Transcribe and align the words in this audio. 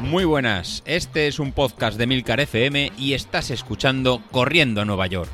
Muy 0.00 0.24
buenas, 0.24 0.82
este 0.86 1.26
es 1.26 1.38
un 1.38 1.52
podcast 1.52 1.98
de 1.98 2.06
Milcar 2.06 2.40
FM 2.40 2.92
y 2.96 3.14
estás 3.14 3.50
escuchando 3.50 4.22
Corriendo 4.30 4.80
a 4.80 4.84
Nueva 4.84 5.06
York. 5.08 5.28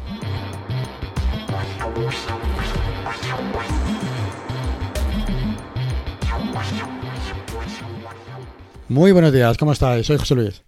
Muy 8.88 9.12
buenos 9.12 9.32
días, 9.32 9.56
¿cómo 9.58 9.72
estáis? 9.72 10.06
Soy 10.06 10.16
José 10.16 10.34
Luis. 10.34 10.62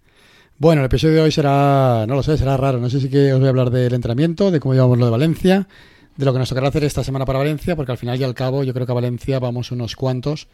Bueno, 0.57 0.81
el 0.81 0.85
episodio 0.85 1.15
de 1.15 1.21
hoy 1.21 1.31
será, 1.31 2.05
no 2.07 2.15
lo 2.15 2.23
sé, 2.23 2.37
será 2.37 2.57
raro. 2.57 2.79
No 2.79 2.89
sé 2.89 3.01
si 3.01 3.09
que 3.09 3.33
os 3.33 3.39
voy 3.39 3.47
a 3.47 3.49
hablar 3.49 3.69
del 3.69 3.93
entrenamiento, 3.93 4.51
de 4.51 4.59
cómo 4.59 4.73
llevamos 4.73 4.97
lo 4.97 5.05
de 5.05 5.11
Valencia, 5.11 5.67
de 6.15 6.25
lo 6.25 6.31
que 6.31 6.39
nos 6.39 6.47
tocará 6.49 6.69
hacer 6.69 6.83
esta 6.83 7.03
semana 7.03 7.25
para 7.25 7.39
Valencia, 7.39 7.75
porque 7.75 7.91
al 7.91 7.97
final 7.97 8.19
y 8.19 8.23
al 8.23 8.33
cabo 8.33 8.63
yo 8.63 8.73
creo 8.73 8.85
que 8.85 8.91
a 8.91 8.95
Valencia 8.95 9.39
vamos 9.39 9.71
unos 9.71 9.95
cuantos 9.95 10.47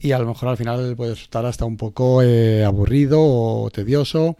y 0.00 0.12
a 0.12 0.18
lo 0.18 0.26
mejor 0.26 0.48
al 0.48 0.56
final 0.56 0.94
puede 0.96 1.12
estar 1.12 1.44
hasta 1.46 1.64
un 1.64 1.76
poco 1.76 2.22
eh, 2.22 2.64
aburrido 2.64 3.20
o 3.20 3.70
tedioso 3.70 4.36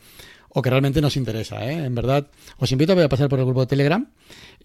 o 0.49 0.63
que 0.63 0.71
realmente 0.71 1.03
nos 1.03 1.17
interesa. 1.17 1.71
¿eh? 1.71 1.85
En 1.85 1.95
verdad, 1.95 2.27
os 2.59 2.73
invito 2.73 2.93
a 2.93 3.09
pasar 3.09 3.29
por 3.29 3.39
el 3.39 3.45
grupo 3.45 3.61
de 3.61 3.67
Telegram 3.67 4.07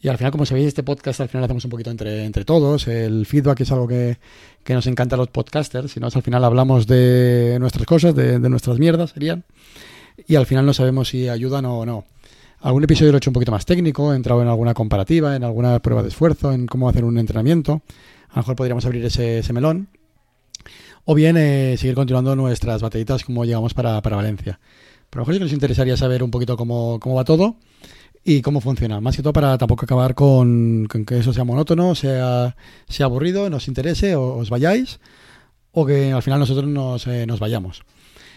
y 0.02 0.08
al 0.08 0.18
final, 0.18 0.32
como 0.32 0.46
sabéis, 0.46 0.68
este 0.68 0.84
podcast 0.84 1.22
al 1.22 1.30
final 1.30 1.44
hacemos 1.44 1.64
un 1.66 1.70
poquito 1.70 1.92
entre, 1.92 2.26
entre 2.26 2.44
todos. 2.44 2.88
El 2.88 3.26
feedback 3.26 3.60
es 3.60 3.72
algo 3.72 3.88
que, 3.88 4.18
que 4.64 4.74
nos 4.74 4.88
encanta 4.88 5.16
a 5.16 5.18
los 5.18 5.28
podcasters. 5.28 5.92
Si 5.92 6.00
no, 6.00 6.08
al 6.08 6.24
final 6.24 6.44
hablamos 6.44 6.88
de 6.88 7.58
nuestras 7.60 7.86
cosas, 7.86 8.16
de, 8.16 8.40
nuestras 8.40 8.80
mierdas, 8.80 9.12
serían. 9.12 9.44
Y 10.28 10.36
al 10.36 10.48
final 10.48 10.66
no 10.66 10.74
sabemos 10.74 11.10
si 11.10 11.30
ayudan 11.30 11.66
o 11.66 11.86
no. 11.86 12.06
Algún 12.62 12.84
episodio 12.84 13.12
lo 13.12 13.18
he 13.18 13.20
hecho 13.20 13.30
un 13.30 13.36
poquito 13.36 13.52
más 13.52 13.66
técnico, 13.66 14.14
he 14.14 14.16
entrado 14.16 14.42
en 14.42 14.48
alguna 14.48 14.74
comparativa, 14.74 15.36
en 15.36 15.44
alguna 15.44 15.80
prueba 15.80 16.02
de 16.04 16.10
esfuerzo, 16.10 16.52
en 16.52 16.68
cómo 16.68 16.90
hacer 16.90 17.04
un 17.04 17.18
entrenamiento. 17.18 17.82
A 18.30 18.36
lo 18.36 18.42
mejor 18.42 18.56
podríamos 18.56 18.86
abrir 18.86 19.06
ese 19.06 19.54
melón. 19.54 19.90
O 21.06 21.16
bien 21.16 21.38
eh, 21.38 21.76
seguir 21.78 21.96
continuando 21.96 22.36
nuestras 22.36 22.82
batallitas 22.82 23.24
como 23.24 23.46
llegamos 23.46 23.74
para, 23.74 24.02
para 24.02 24.18
Valencia. 24.18 24.60
Pero 25.10 25.22
a 25.22 25.24
lo 25.24 25.26
mejor 25.26 25.34
sí 25.34 25.40
que 25.40 25.46
nos 25.46 25.54
interesaría 25.54 25.98
saber 25.98 26.24
un 26.24 26.32
poquito 26.32 26.56
cómo, 26.56 27.00
cómo 27.00 27.16
va 27.16 27.24
todo 27.24 27.58
y 28.24 28.42
cómo 28.42 28.62
funciona. 28.62 29.02
Más 29.02 29.16
que 29.16 29.24
todo 29.24 29.34
para 29.34 29.58
tampoco 29.58 29.86
acabar 29.86 30.16
con, 30.16 30.88
que 31.06 31.18
eso 31.18 31.34
sea 31.34 31.44
monótono, 31.44 31.96
sea, 31.96 32.56
sea 32.88 33.06
aburrido, 33.08 33.50
nos 33.50 33.68
interese 33.68 34.16
o 34.16 34.38
os 34.38 34.50
vayáis 34.50 35.00
o 35.72 35.86
que 35.86 36.12
al 36.12 36.22
final 36.22 36.40
nosotros 36.40 36.68
nos, 36.68 37.08
eh, 37.08 37.26
nos 37.26 37.40
vayamos. 37.40 37.84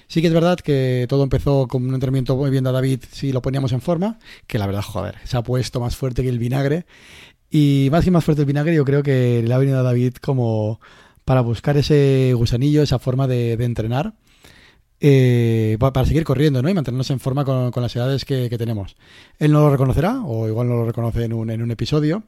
Sí 0.07 0.20
que 0.20 0.29
es 0.29 0.35
verdad 0.35 0.59
que 0.59 1.07
todo 1.09 1.23
empezó 1.23 1.67
con 1.67 1.87
un 1.87 1.95
entrenamiento 1.95 2.37
muy 2.37 2.51
bien 2.51 2.65
de 2.65 2.73
David 2.73 3.01
si 3.11 3.33
lo 3.33 3.42
poníamos 3.42 3.73
en 3.73 3.81
forma, 3.81 4.19
que 4.47 4.59
la 4.59 4.67
verdad, 4.67 4.83
joder, 4.83 5.17
se 5.25 5.37
ha 5.37 5.42
puesto 5.42 5.81
más 5.81 5.97
fuerte 5.97 6.23
que 6.23 6.29
el 6.29 6.39
vinagre. 6.39 6.87
Y 7.51 7.89
más 7.91 8.05
que 8.05 8.11
más 8.11 8.25
fuerte 8.25 8.42
el 8.42 8.47
vinagre, 8.47 8.75
yo 8.75 8.85
creo 8.85 9.03
que 9.03 9.42
le 9.47 9.55
ha 9.55 9.59
venido 9.59 9.79
a 9.79 9.83
David 9.83 10.15
como 10.15 10.81
para 11.25 11.41
buscar 11.41 11.77
ese 11.77 12.33
gusanillo, 12.34 12.83
esa 12.83 12.98
forma 12.98 13.27
de, 13.27 13.53
entrenar. 13.53 14.14
Eh, 15.00 15.77
para 15.78 16.06
seguir 16.06 16.25
corriendo 16.25 16.62
¿no? 16.62 16.69
y 16.69 16.75
mantenernos 16.75 17.11
en 17.11 17.20
forma 17.20 17.44
con, 17.44 17.70
las 17.83 17.97
edades 17.97 18.25
que, 18.25 18.48
tenemos. 18.56 18.97
Él 19.39 19.52
no 19.52 19.61
lo 19.61 19.70
reconocerá, 19.70 20.22
o 20.25 20.48
igual 20.48 20.69
no 20.69 20.77
lo 20.77 20.86
reconoce 20.86 21.25
en 21.25 21.33
un, 21.33 21.50
en 21.50 21.62
un 21.62 21.70
episodio, 21.70 22.22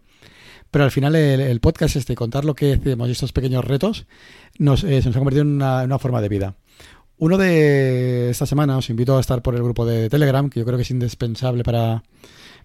pero 0.70 0.84
al 0.84 0.90
final 0.90 1.14
el, 1.14 1.40
el, 1.40 1.60
podcast 1.60 1.96
este, 1.96 2.14
contar 2.14 2.44
lo 2.44 2.54
que 2.54 2.74
hacemos 2.74 3.08
y 3.08 3.12
estos 3.12 3.32
pequeños 3.32 3.64
retos, 3.64 4.06
nos, 4.58 4.84
eh, 4.84 5.00
se 5.00 5.08
nos 5.08 5.16
ha 5.16 5.20
convertido 5.20 5.42
en 5.42 5.54
una, 5.54 5.80
en 5.80 5.86
una 5.86 5.98
forma 5.98 6.20
de 6.20 6.28
vida. 6.28 6.54
Uno 7.18 7.38
de 7.38 8.28
esta 8.28 8.44
semana 8.44 8.76
os 8.76 8.90
invito 8.90 9.16
a 9.16 9.20
estar 9.20 9.40
por 9.40 9.54
el 9.54 9.62
grupo 9.62 9.86
de 9.86 10.10
Telegram, 10.10 10.50
que 10.50 10.60
yo 10.60 10.66
creo 10.66 10.76
que 10.76 10.82
es 10.82 10.90
indispensable 10.90 11.62
para, 11.64 12.02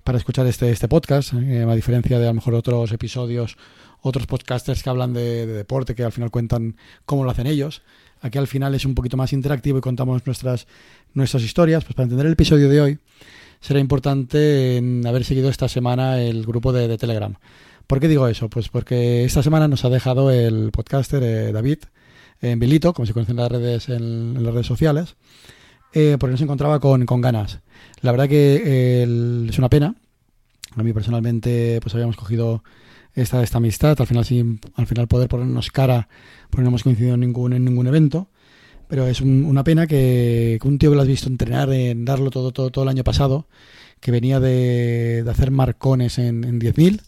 para 0.03 0.17
escuchar 0.17 0.47
este, 0.47 0.71
este 0.71 0.87
podcast, 0.87 1.33
eh, 1.33 1.63
a 1.63 1.75
diferencia 1.75 2.19
de 2.19 2.25
a 2.25 2.29
lo 2.29 2.35
mejor 2.35 2.55
otros 2.55 2.91
episodios, 2.91 3.57
otros 4.01 4.27
podcasters 4.27 4.83
que 4.83 4.89
hablan 4.89 5.13
de, 5.13 5.45
de, 5.45 5.53
deporte, 5.53 5.95
que 5.95 6.03
al 6.03 6.11
final 6.11 6.31
cuentan 6.31 6.75
cómo 7.05 7.23
lo 7.23 7.31
hacen 7.31 7.47
ellos. 7.47 7.81
Aquí 8.21 8.37
al 8.37 8.47
final 8.47 8.75
es 8.75 8.85
un 8.85 8.95
poquito 8.95 9.17
más 9.17 9.33
interactivo 9.33 9.79
y 9.79 9.81
contamos 9.81 10.25
nuestras, 10.25 10.67
nuestras 11.13 11.43
historias. 11.43 11.83
Pues 11.83 11.95
para 11.95 12.03
entender 12.03 12.27
el 12.27 12.33
episodio 12.33 12.69
de 12.69 12.81
hoy 12.81 12.99
será 13.59 13.79
importante 13.79 14.81
haber 15.05 15.23
seguido 15.23 15.49
esta 15.49 15.67
semana 15.67 16.21
el 16.21 16.45
grupo 16.45 16.71
de, 16.73 16.97
Telegram. 16.97 17.35
¿Por 17.87 17.99
qué 17.99 18.07
digo 18.07 18.27
eso? 18.27 18.49
Pues 18.49 18.69
porque 18.69 19.25
esta 19.25 19.43
semana 19.43 19.67
nos 19.67 19.85
ha 19.85 19.89
dejado 19.89 20.31
el 20.31 20.71
podcaster 20.71 21.21
eh, 21.23 21.51
David 21.51 21.79
en 22.41 22.59
Bilito, 22.59 22.93
como 22.93 23.05
se 23.05 23.13
conocen 23.13 23.37
en 23.37 23.43
las 23.43 23.51
redes, 23.51 23.89
en 23.89 24.43
las 24.43 24.53
redes 24.53 24.67
sociales, 24.67 25.15
eh, 25.93 26.17
porque 26.19 26.31
no 26.31 26.37
se 26.37 26.43
encontraba 26.43 26.79
con, 26.79 27.05
con, 27.05 27.21
ganas. 27.21 27.59
La 28.01 28.11
verdad 28.11 28.27
que 28.27 28.61
eh, 28.65 29.47
es 29.49 29.57
una 29.57 29.69
pena. 29.69 29.95
A 30.75 30.83
mí 30.83 30.93
personalmente 30.93 31.79
pues 31.81 31.93
habíamos 31.93 32.15
cogido 32.15 32.63
esta, 33.13 33.43
esta 33.43 33.57
amistad, 33.57 33.99
al 33.99 34.07
final 34.07 34.25
sin 34.25 34.59
al 34.75 34.87
final 34.87 35.07
poder 35.07 35.27
ponernos 35.27 35.71
cara, 35.71 36.07
porque 36.49 36.63
no 36.63 36.69
hemos 36.69 36.83
coincidido 36.83 37.15
en 37.15 37.21
ningún, 37.21 37.53
en 37.53 37.65
ningún 37.65 37.87
evento. 37.87 38.27
Pero 38.87 39.07
es 39.07 39.21
un, 39.21 39.45
una 39.45 39.63
pena 39.63 39.87
que, 39.87 40.59
un 40.63 40.77
tío 40.77 40.89
que 40.89 40.95
lo 40.95 41.01
has 41.01 41.07
visto 41.07 41.29
entrenar, 41.29 41.71
en 41.71 42.03
darlo 42.05 42.29
todo, 42.29 42.51
todo, 42.51 42.71
todo 42.71 42.83
el 42.83 42.89
año 42.89 43.03
pasado, 43.03 43.47
que 44.01 44.11
venía 44.11 44.39
de, 44.39 45.23
de 45.23 45.31
hacer 45.31 45.51
marcones 45.51 46.17
en, 46.17 46.43
en 46.43 46.59
10.000, 46.59 47.01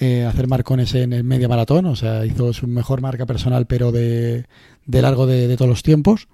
eh, 0.00 0.24
hacer 0.24 0.48
marcones 0.48 0.94
en 0.94 1.12
el 1.12 1.24
media 1.24 1.46
maratón, 1.46 1.84
o 1.86 1.94
sea, 1.94 2.24
hizo 2.24 2.52
su 2.52 2.66
mejor 2.66 3.02
marca 3.02 3.26
personal, 3.26 3.66
pero 3.66 3.92
de, 3.92 4.46
de 4.86 5.02
largo 5.02 5.26
de, 5.26 5.46
de, 5.46 5.56
todos 5.56 5.68
los 5.68 5.82
tiempos. 5.82 6.26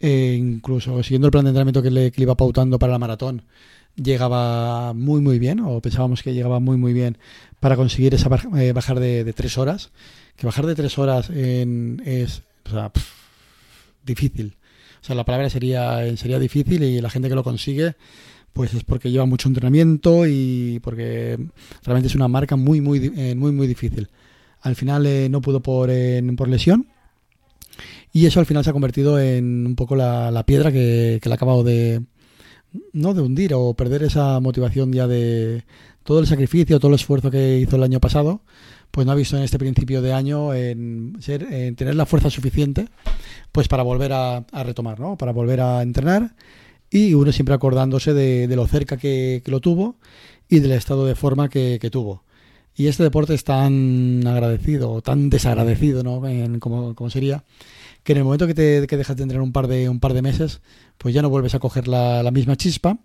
Eh, 0.00 0.36
incluso 0.38 1.02
siguiendo 1.02 1.26
el 1.26 1.32
plan 1.32 1.44
de 1.44 1.50
entrenamiento 1.50 1.82
que 1.82 1.90
le, 1.90 2.12
iba 2.16 2.36
pautando 2.36 2.78
para 2.78 2.92
la 2.92 2.98
maratón, 2.98 3.42
llegaba 3.96 4.94
muy, 4.94 5.20
muy 5.20 5.38
bien, 5.38 5.60
o 5.60 5.80
pensábamos 5.80 6.22
que 6.22 6.34
llegaba 6.34 6.60
muy, 6.60 6.76
muy 6.76 6.92
bien 6.92 7.18
para 7.60 7.76
conseguir 7.76 8.14
esa 8.14 8.30
eh, 8.56 8.72
bajar 8.72 9.00
de, 9.00 9.32
tres 9.32 9.58
horas. 9.58 9.90
Que 10.36 10.46
bajar 10.46 10.66
de 10.66 10.76
tres 10.76 10.98
horas 10.98 11.30
en, 11.30 12.00
es 12.04 12.42
o 12.72 12.92
difícil. 14.04 14.56
O 15.00 15.04
sea, 15.04 15.14
la 15.14 15.24
palabra 15.24 15.50
sería, 15.50 16.16
sería 16.16 16.38
difícil 16.38 16.82
y 16.82 17.00
la 17.00 17.10
gente 17.10 17.28
que 17.28 17.34
lo 17.34 17.42
consigue 17.42 17.96
pues 18.58 18.74
es 18.74 18.82
porque 18.82 19.12
lleva 19.12 19.24
mucho 19.24 19.48
entrenamiento 19.48 20.26
y 20.26 20.80
porque 20.82 21.38
realmente 21.84 22.08
es 22.08 22.16
una 22.16 22.26
marca 22.26 22.56
muy, 22.56 22.80
muy, 22.80 23.12
eh, 23.16 23.36
muy, 23.36 23.52
muy 23.52 23.68
difícil. 23.68 24.08
Al 24.62 24.74
final 24.74 25.06
eh, 25.06 25.28
no 25.28 25.40
pudo 25.40 25.60
por, 25.60 25.90
eh, 25.92 26.20
por 26.36 26.48
lesión 26.48 26.88
y 28.12 28.26
eso 28.26 28.40
al 28.40 28.46
final 28.46 28.64
se 28.64 28.70
ha 28.70 28.72
convertido 28.72 29.20
en 29.20 29.66
un 29.66 29.76
poco 29.76 29.96
la, 29.96 30.30
la 30.30 30.44
piedra 30.44 30.72
que, 30.72 31.18
que 31.22 31.28
le 31.28 31.32
ha 31.32 31.36
acabado 31.36 31.62
de, 31.62 32.02
no 32.92 33.14
de 33.14 33.22
hundir 33.22 33.54
o 33.54 33.74
perder 33.74 34.02
esa 34.02 34.40
motivación 34.40 34.92
ya 34.92 35.06
de 35.06 35.64
todo 36.04 36.20
el 36.20 36.26
sacrificio, 36.26 36.78
todo 36.78 36.90
el 36.90 36.94
esfuerzo 36.94 37.30
que 37.30 37.58
hizo 37.58 37.76
el 37.76 37.82
año 37.82 38.00
pasado, 38.00 38.40
pues 38.90 39.06
no 39.06 39.12
ha 39.12 39.16
visto 39.16 39.36
en 39.36 39.42
este 39.42 39.58
principio 39.58 40.00
de 40.02 40.12
año 40.12 40.54
en, 40.54 41.16
ser, 41.20 41.42
en 41.52 41.76
tener 41.76 41.94
la 41.94 42.06
fuerza 42.06 42.30
suficiente 42.30 42.88
pues 43.52 43.68
para 43.68 43.82
volver 43.82 44.12
a, 44.12 44.44
retomar, 44.64 45.00
¿no? 45.00 45.16
Para 45.16 45.32
volver 45.32 45.60
a 45.60 45.82
entrenar 45.82 46.34
y 46.90 47.14
uno 47.14 47.32
siempre 47.32 47.54
acordándose 47.54 48.14
de, 48.14 48.48
de 48.48 48.56
lo 48.56 48.66
cerca 48.66 48.96
que, 48.96 49.42
que, 49.44 49.50
lo 49.50 49.60
tuvo 49.60 49.96
y 50.48 50.60
del 50.60 50.72
estado 50.72 51.04
de 51.04 51.14
forma 51.14 51.48
que, 51.48 51.78
tuvo. 51.92 52.24
Y 52.78 52.86
este 52.86 53.02
deporte 53.02 53.34
es 53.34 53.42
tan 53.42 54.24
agradecido, 54.24 55.02
tan 55.02 55.30
desagradecido, 55.30 56.04
¿no? 56.04 56.24
En, 56.28 56.60
como, 56.60 56.94
como, 56.94 57.10
sería, 57.10 57.42
que 58.04 58.12
en 58.12 58.18
el 58.18 58.24
momento 58.24 58.46
que 58.46 58.54
te 58.54 58.86
que 58.86 58.96
dejas 58.96 59.16
de 59.16 59.24
entrenar 59.24 59.42
un 59.42 59.52
par 59.52 59.66
de, 59.66 59.88
un 59.88 59.98
par 59.98 60.14
de 60.14 60.22
meses, 60.22 60.60
pues 60.96 61.12
ya 61.12 61.20
no 61.20 61.28
vuelves 61.28 61.56
a 61.56 61.58
coger 61.58 61.88
la, 61.88 62.22
la 62.22 62.30
misma 62.30 62.54
chispa 62.54 62.96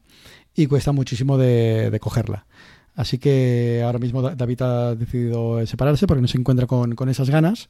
y 0.56 0.68
cuesta 0.68 0.92
muchísimo 0.92 1.40
de, 1.40 1.90
de, 1.90 2.00
cogerla. 2.00 2.46
Así 2.94 3.18
que 3.18 3.82
ahora 3.84 3.98
mismo 3.98 4.22
David 4.22 4.62
ha 4.62 4.94
decidido 4.94 5.66
separarse 5.66 6.06
porque 6.06 6.22
no 6.22 6.28
se 6.28 6.38
encuentra 6.38 6.68
con, 6.68 6.94
con 6.94 7.10
esas 7.10 7.32
ganas 7.32 7.70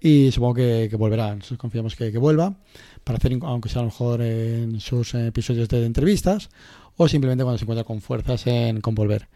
y 0.00 0.32
supongo 0.32 0.54
que, 0.54 0.88
que 0.90 0.96
volverá. 0.96 1.36
Nosotros 1.36 1.60
confiamos 1.60 1.94
que, 1.94 2.10
que, 2.10 2.18
vuelva 2.18 2.56
para 3.04 3.18
hacer, 3.18 3.38
aunque 3.42 3.68
sea 3.68 3.82
a 3.82 3.84
lo 3.84 3.90
mejor 3.90 4.22
en 4.22 4.80
sus 4.80 5.14
episodios 5.14 5.68
de 5.68 5.86
entrevistas 5.86 6.50
o 6.96 7.06
simplemente 7.06 7.44
cuando 7.44 7.58
se 7.58 7.64
encuentra 7.64 7.84
con 7.84 8.00
fuerzas 8.00 8.44
en 8.48 8.80
con 8.80 8.96
volver. 8.96 9.28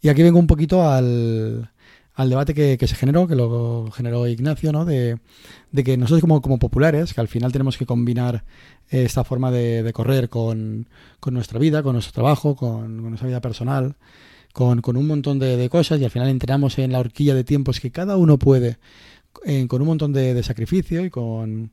Y 0.00 0.08
aquí 0.08 0.22
vengo 0.22 0.38
un 0.38 0.46
poquito 0.46 0.88
al, 0.88 1.70
al 2.14 2.30
debate 2.30 2.54
que, 2.54 2.78
que, 2.78 2.86
se 2.86 2.94
generó, 2.94 3.26
que 3.26 3.34
lo 3.34 3.90
generó 3.90 4.26
Ignacio, 4.26 4.72
¿no? 4.72 4.84
De, 4.84 5.18
de 5.72 5.84
que 5.84 5.96
nosotros 5.96 6.20
como, 6.20 6.40
como, 6.40 6.58
populares, 6.58 7.12
que 7.12 7.20
al 7.20 7.28
final 7.28 7.52
tenemos 7.52 7.76
que 7.76 7.86
combinar 7.86 8.44
esta 8.88 9.24
forma 9.24 9.50
de, 9.50 9.90
correr 9.92 10.28
con, 10.28 10.88
con, 11.20 11.34
nuestra 11.34 11.58
vida, 11.58 11.82
con 11.82 11.94
nuestro 11.94 12.12
trabajo, 12.12 12.56
con, 12.56 13.02
nuestra 13.02 13.28
vida 13.28 13.40
personal, 13.40 13.96
con, 14.52 14.80
con 14.80 14.96
un 14.96 15.06
montón 15.06 15.38
de, 15.38 15.68
cosas 15.68 16.00
y 16.00 16.04
al 16.04 16.10
final 16.10 16.28
entramos 16.28 16.78
en 16.78 16.92
la 16.92 17.00
horquilla 17.00 17.34
de 17.34 17.44
tiempos 17.44 17.80
que 17.80 17.90
cada 17.90 18.16
uno 18.16 18.38
puede 18.38 18.78
eh, 19.44 19.66
con 19.68 19.82
un 19.82 19.88
montón 19.88 20.12
de, 20.12 20.42
sacrificio 20.42 21.04
y 21.04 21.10
con 21.10 21.72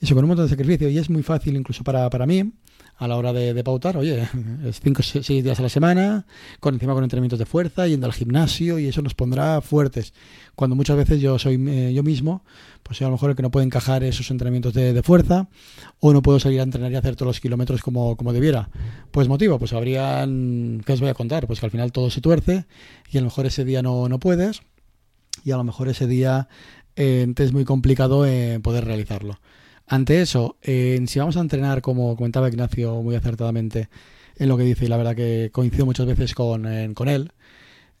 eso, 0.00 0.14
con 0.14 0.24
un 0.24 0.28
montón 0.28 0.46
de 0.46 0.50
sacrificio. 0.50 0.88
Y 0.88 0.98
es 0.98 1.10
muy 1.10 1.22
fácil 1.22 1.56
incluso 1.56 1.84
para, 1.84 2.08
para 2.10 2.26
mí, 2.26 2.52
a 2.98 3.08
la 3.08 3.16
hora 3.16 3.32
de, 3.32 3.62
pautar, 3.62 3.96
oye, 3.96 4.26
es 4.64 4.80
5 4.80 5.00
o 5.00 5.02
6 5.02 5.44
días 5.44 5.58
a 5.58 5.62
la 5.62 5.68
semana, 5.68 6.26
con 6.60 6.74
encima 6.74 6.94
con 6.94 7.04
entrenamientos 7.04 7.38
de 7.38 7.46
fuerza, 7.46 7.86
yendo 7.86 8.06
al 8.06 8.12
gimnasio, 8.12 8.78
y 8.78 8.86
eso 8.86 9.02
nos 9.02 9.14
pondrá 9.14 9.60
fuertes. 9.60 10.14
Cuando 10.54 10.76
muchas 10.76 10.96
veces 10.96 11.20
yo 11.20 11.38
soy 11.38 11.62
eh, 11.68 11.92
yo 11.94 12.02
mismo, 12.02 12.42
pues 12.82 13.02
a 13.02 13.04
lo 13.04 13.12
mejor 13.12 13.30
el 13.30 13.36
que 13.36 13.42
no 13.42 13.50
puede 13.50 13.66
encajar 13.66 14.02
esos 14.02 14.30
entrenamientos 14.30 14.72
de, 14.72 15.02
fuerza, 15.02 15.48
o 16.00 16.12
no 16.12 16.22
puedo 16.22 16.40
salir 16.40 16.60
a 16.60 16.62
entrenar 16.62 16.90
y 16.90 16.96
hacer 16.96 17.16
todos 17.16 17.28
los 17.28 17.40
kilómetros 17.40 17.82
como, 17.82 18.16
como 18.16 18.32
debiera. 18.32 18.70
Pues 19.10 19.28
motivo, 19.28 19.58
pues 19.58 19.74
habrían, 19.74 20.82
¿qué 20.86 20.92
os 20.94 21.00
voy 21.00 21.10
a 21.10 21.14
contar? 21.14 21.46
Pues 21.46 21.60
que 21.60 21.66
al 21.66 21.72
final 21.72 21.92
todo 21.92 22.10
se 22.10 22.22
tuerce, 22.22 22.66
y 23.10 23.18
a 23.18 23.20
lo 23.20 23.26
mejor 23.26 23.44
ese 23.44 23.64
día 23.64 23.82
no, 23.82 24.08
no 24.08 24.18
puedes, 24.18 24.62
y 25.44 25.50
a 25.50 25.56
lo 25.56 25.64
mejor 25.64 25.88
ese 25.88 26.06
día 26.06 26.48
eh, 26.96 27.20
entonces 27.22 27.50
es 27.50 27.52
muy 27.52 27.64
complicado 27.64 28.24
eh, 28.24 28.58
poder 28.62 28.86
realizarlo. 28.86 29.38
Ante 29.88 30.20
eso, 30.20 30.56
si 30.62 31.18
vamos 31.18 31.36
a 31.36 31.40
entrenar, 31.40 31.80
como 31.80 32.16
comentaba 32.16 32.48
Ignacio 32.48 33.02
muy 33.02 33.14
acertadamente 33.14 33.88
en 34.36 34.48
lo 34.48 34.56
que 34.56 34.64
dice, 34.64 34.84
y 34.84 34.88
la 34.88 34.96
verdad 34.96 35.14
que 35.14 35.50
coincido 35.52 35.86
muchas 35.86 36.06
veces 36.06 36.34
con, 36.34 36.94
con 36.94 37.08
él, 37.08 37.32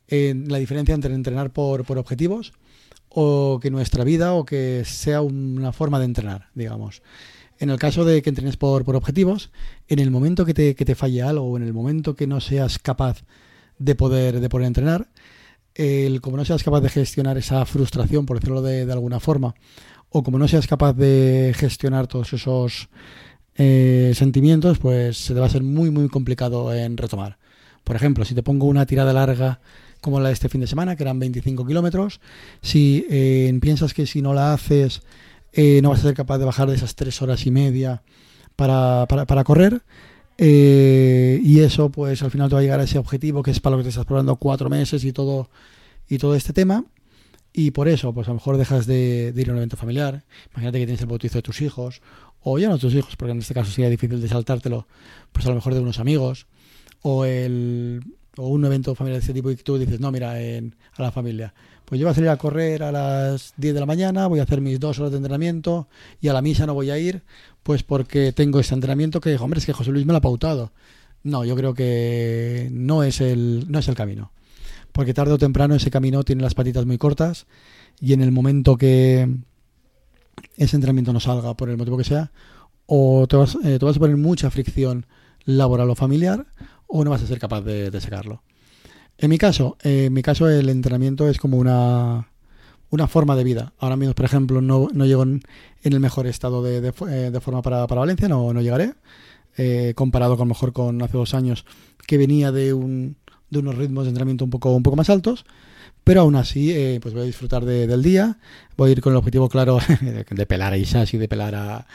en 0.08 0.48
la 0.48 0.58
diferencia 0.58 0.94
entre 0.94 1.14
entrenar 1.14 1.52
por, 1.52 1.84
por 1.84 1.98
objetivos 1.98 2.52
o 3.08 3.58
que 3.62 3.70
nuestra 3.70 4.04
vida 4.04 4.34
o 4.34 4.44
que 4.44 4.82
sea 4.84 5.22
una 5.22 5.72
forma 5.72 5.98
de 5.98 6.04
entrenar, 6.04 6.48
digamos. 6.54 7.02
En 7.58 7.70
el 7.70 7.78
caso 7.78 8.04
de 8.04 8.20
que 8.20 8.28
entrenes 8.28 8.56
por, 8.56 8.84
por 8.84 8.96
objetivos, 8.96 9.50
en 9.88 9.98
el 9.98 10.10
momento 10.10 10.44
que 10.44 10.52
te, 10.52 10.74
que 10.74 10.84
te 10.84 10.94
falle 10.94 11.22
algo 11.22 11.46
o 11.46 11.56
en 11.56 11.62
el 11.62 11.72
momento 11.72 12.14
que 12.14 12.26
no 12.26 12.40
seas 12.40 12.78
capaz 12.78 13.24
de 13.78 13.94
poder, 13.94 14.40
de 14.40 14.48
poder 14.48 14.66
entrenar, 14.66 15.08
el, 15.74 16.20
como 16.20 16.36
no 16.36 16.44
seas 16.44 16.62
capaz 16.62 16.80
de 16.80 16.90
gestionar 16.90 17.38
esa 17.38 17.64
frustración, 17.64 18.26
por 18.26 18.38
decirlo 18.38 18.60
de, 18.60 18.84
de 18.84 18.92
alguna 18.92 19.20
forma, 19.20 19.54
o 20.10 20.22
como 20.22 20.38
no 20.38 20.48
seas 20.48 20.66
capaz 20.66 20.94
de 20.94 21.54
gestionar 21.56 22.06
todos 22.06 22.32
esos 22.32 22.88
eh, 23.56 24.12
sentimientos, 24.14 24.78
pues 24.78 25.16
se 25.16 25.34
te 25.34 25.40
va 25.40 25.46
a 25.46 25.50
ser 25.50 25.62
muy, 25.62 25.90
muy 25.90 26.08
complicado 26.08 26.72
en 26.74 26.96
retomar. 26.96 27.38
Por 27.84 27.96
ejemplo, 27.96 28.24
si 28.24 28.34
te 28.34 28.42
pongo 28.42 28.66
una 28.66 28.86
tirada 28.86 29.12
larga 29.12 29.60
como 30.00 30.20
la 30.20 30.28
de 30.28 30.34
este 30.34 30.48
fin 30.48 30.60
de 30.60 30.66
semana, 30.66 30.96
que 30.96 31.02
eran 31.02 31.18
25 31.18 31.66
kilómetros, 31.66 32.20
si 32.62 33.06
eh, 33.10 33.56
piensas 33.60 33.94
que 33.94 34.06
si 34.06 34.22
no 34.22 34.34
la 34.34 34.52
haces 34.52 35.02
eh, 35.52 35.80
no 35.82 35.90
vas 35.90 36.00
a 36.00 36.02
ser 36.02 36.14
capaz 36.14 36.38
de 36.38 36.44
bajar 36.44 36.68
de 36.68 36.76
esas 36.76 36.94
tres 36.94 37.22
horas 37.22 37.46
y 37.46 37.50
media 37.50 38.02
para, 38.56 39.06
para, 39.08 39.24
para 39.24 39.42
correr, 39.42 39.82
eh, 40.38 41.40
y 41.42 41.60
eso, 41.60 41.88
pues 41.90 42.22
al 42.22 42.30
final 42.30 42.48
te 42.48 42.54
va 42.54 42.60
a 42.60 42.62
llegar 42.62 42.80
a 42.80 42.84
ese 42.84 42.98
objetivo 42.98 43.42
que 43.42 43.50
es 43.50 43.60
para 43.60 43.74
lo 43.74 43.78
que 43.78 43.84
te 43.84 43.88
estás 43.88 44.04
probando 44.04 44.36
cuatro 44.36 44.68
meses 44.68 45.04
y 45.04 45.12
todo, 45.12 45.48
y 46.08 46.18
todo 46.18 46.34
este 46.34 46.52
tema. 46.52 46.84
Y 47.58 47.70
por 47.70 47.88
eso, 47.88 48.12
pues 48.12 48.28
a 48.28 48.32
lo 48.32 48.34
mejor 48.34 48.58
dejas 48.58 48.86
de, 48.86 49.32
ir 49.34 49.48
a 49.48 49.52
un 49.52 49.56
evento 49.56 49.78
familiar. 49.78 50.24
Imagínate 50.52 50.78
que 50.78 50.84
tienes 50.84 51.00
el 51.00 51.06
bautizo 51.06 51.38
de 51.38 51.42
tus 51.42 51.62
hijos, 51.62 52.02
o 52.42 52.58
ya 52.58 52.68
no 52.68 52.76
tus 52.76 52.92
hijos, 52.92 53.16
porque 53.16 53.32
en 53.32 53.38
este 53.38 53.54
caso 53.54 53.70
sería 53.70 53.88
difícil 53.88 54.20
de 54.20 54.28
saltártelo, 54.28 54.86
pues 55.32 55.46
a 55.46 55.48
lo 55.48 55.54
mejor 55.54 55.72
de 55.72 55.80
unos 55.80 55.98
amigos, 55.98 56.46
o 57.00 57.24
el 57.24 58.02
o 58.36 58.48
un 58.48 58.62
evento 58.66 58.94
familiar 58.94 59.16
de 59.16 59.20
este 59.20 59.32
tipo 59.32 59.50
y 59.50 59.56
tú 59.56 59.78
dices, 59.78 59.98
no, 60.00 60.12
mira, 60.12 60.38
en, 60.38 60.76
a 60.98 61.02
la 61.02 61.10
familia, 61.10 61.54
pues 61.86 61.98
yo 61.98 62.06
voy 62.06 62.12
a 62.12 62.14
salir 62.14 62.28
a 62.28 62.36
correr 62.36 62.82
a 62.82 62.92
las 62.92 63.54
10 63.56 63.72
de 63.72 63.80
la 63.80 63.86
mañana, 63.86 64.26
voy 64.26 64.40
a 64.40 64.42
hacer 64.42 64.60
mis 64.60 64.78
dos 64.78 64.98
horas 64.98 65.12
de 65.12 65.16
entrenamiento 65.16 65.88
y 66.20 66.28
a 66.28 66.34
la 66.34 66.42
misa 66.42 66.66
no 66.66 66.74
voy 66.74 66.90
a 66.90 66.98
ir, 66.98 67.22
pues 67.62 67.82
porque 67.84 68.32
tengo 68.32 68.60
este 68.60 68.74
entrenamiento 68.74 69.18
que, 69.18 69.34
hombre, 69.36 69.60
es 69.60 69.64
que 69.64 69.72
José 69.72 69.92
Luis 69.92 70.04
me 70.04 70.12
lo 70.12 70.18
ha 70.18 70.20
pautado. 70.20 70.72
No, 71.22 71.42
yo 71.46 71.56
creo 71.56 71.72
que 71.72 72.68
no 72.70 73.02
es 73.02 73.22
el, 73.22 73.64
no 73.70 73.78
es 73.78 73.88
el 73.88 73.94
camino. 73.94 74.30
Porque 74.96 75.12
tarde 75.12 75.34
o 75.34 75.36
temprano 75.36 75.74
ese 75.74 75.90
camino 75.90 76.24
tiene 76.24 76.40
las 76.40 76.54
patitas 76.54 76.86
muy 76.86 76.96
cortas 76.96 77.44
y 78.00 78.14
en 78.14 78.22
el 78.22 78.32
momento 78.32 78.78
que 78.78 79.28
ese 80.56 80.76
entrenamiento 80.76 81.12
no 81.12 81.20
salga, 81.20 81.52
por 81.52 81.68
el 81.68 81.76
motivo 81.76 81.98
que 81.98 82.04
sea, 82.04 82.32
o 82.86 83.26
te 83.28 83.36
vas, 83.36 83.58
eh, 83.62 83.78
te 83.78 83.84
vas 83.84 83.98
a 83.98 84.00
poner 84.00 84.16
mucha 84.16 84.50
fricción 84.50 85.04
laboral 85.44 85.90
o 85.90 85.94
familiar, 85.94 86.46
o 86.86 87.04
no 87.04 87.10
vas 87.10 87.22
a 87.22 87.26
ser 87.26 87.38
capaz 87.38 87.60
de, 87.60 87.90
de 87.90 88.00
sacarlo. 88.00 88.42
En 89.18 89.28
mi 89.28 89.36
caso, 89.36 89.76
en 89.82 90.14
mi 90.14 90.22
caso 90.22 90.48
el 90.48 90.70
entrenamiento 90.70 91.28
es 91.28 91.36
como 91.36 91.58
una, 91.58 92.30
una 92.88 93.06
forma 93.06 93.36
de 93.36 93.44
vida. 93.44 93.74
Ahora 93.78 93.96
mismo, 93.96 94.14
por 94.14 94.24
ejemplo, 94.24 94.62
no, 94.62 94.88
no 94.94 95.04
llego 95.04 95.24
en, 95.24 95.42
el 95.82 96.00
mejor 96.00 96.26
estado 96.26 96.62
de, 96.62 96.80
de, 96.80 96.94
eh, 97.10 97.30
de 97.30 97.40
forma 97.42 97.60
para, 97.60 97.86
para, 97.86 98.00
Valencia, 98.00 98.28
no, 98.28 98.50
no 98.54 98.62
llegaré, 98.62 98.94
eh, 99.58 99.92
comparado 99.94 100.38
con 100.38 100.48
mejor 100.48 100.72
con 100.72 101.02
hace 101.02 101.18
dos 101.18 101.34
años 101.34 101.66
que 102.06 102.16
venía 102.16 102.50
de, 102.50 102.72
un, 102.72 103.18
de 103.50 103.58
unos 103.58 103.76
ritmos 103.76 104.04
de 104.04 104.10
entrenamiento 104.10 104.44
un 104.44 104.50
poco, 104.50 104.74
un 104.74 104.82
poco 104.82 104.96
más 104.96 105.10
altos. 105.10 105.44
Pero 106.04 106.20
aún 106.20 106.36
así, 106.36 106.72
eh, 106.72 107.00
pues 107.02 107.14
voy 107.14 107.24
a 107.24 107.26
disfrutar 107.26 107.64
de, 107.64 107.86
del 107.86 108.02
día. 108.02 108.38
Voy 108.76 108.90
a 108.90 108.92
ir 108.92 109.00
con 109.00 109.12
el 109.12 109.16
objetivo 109.16 109.48
claro 109.48 109.78
de 110.30 110.46
pelar 110.46 110.72
a 110.72 110.76
Isas 110.76 111.12
y 111.14 111.18
de 111.18 111.28
pelar 111.28 111.54
a 111.54 111.86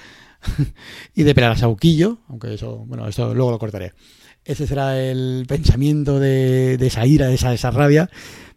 y 1.16 1.24
de 1.24 1.36
pelar 1.36 1.52
a 1.52 1.58
Sauquillo, 1.58 2.20
aunque 2.28 2.54
eso, 2.54 2.84
bueno, 2.88 3.08
esto 3.08 3.34
luego 3.34 3.52
lo 3.52 3.60
cortaré. 3.60 3.94
Ese 4.44 4.66
será 4.66 5.00
el 5.00 5.46
pensamiento 5.48 6.20
de, 6.20 6.78
de 6.78 6.88
esa 6.88 7.06
ira, 7.06 7.28
de 7.28 7.36
esa, 7.36 7.54
esa 7.54 7.72
rabia. 7.72 8.10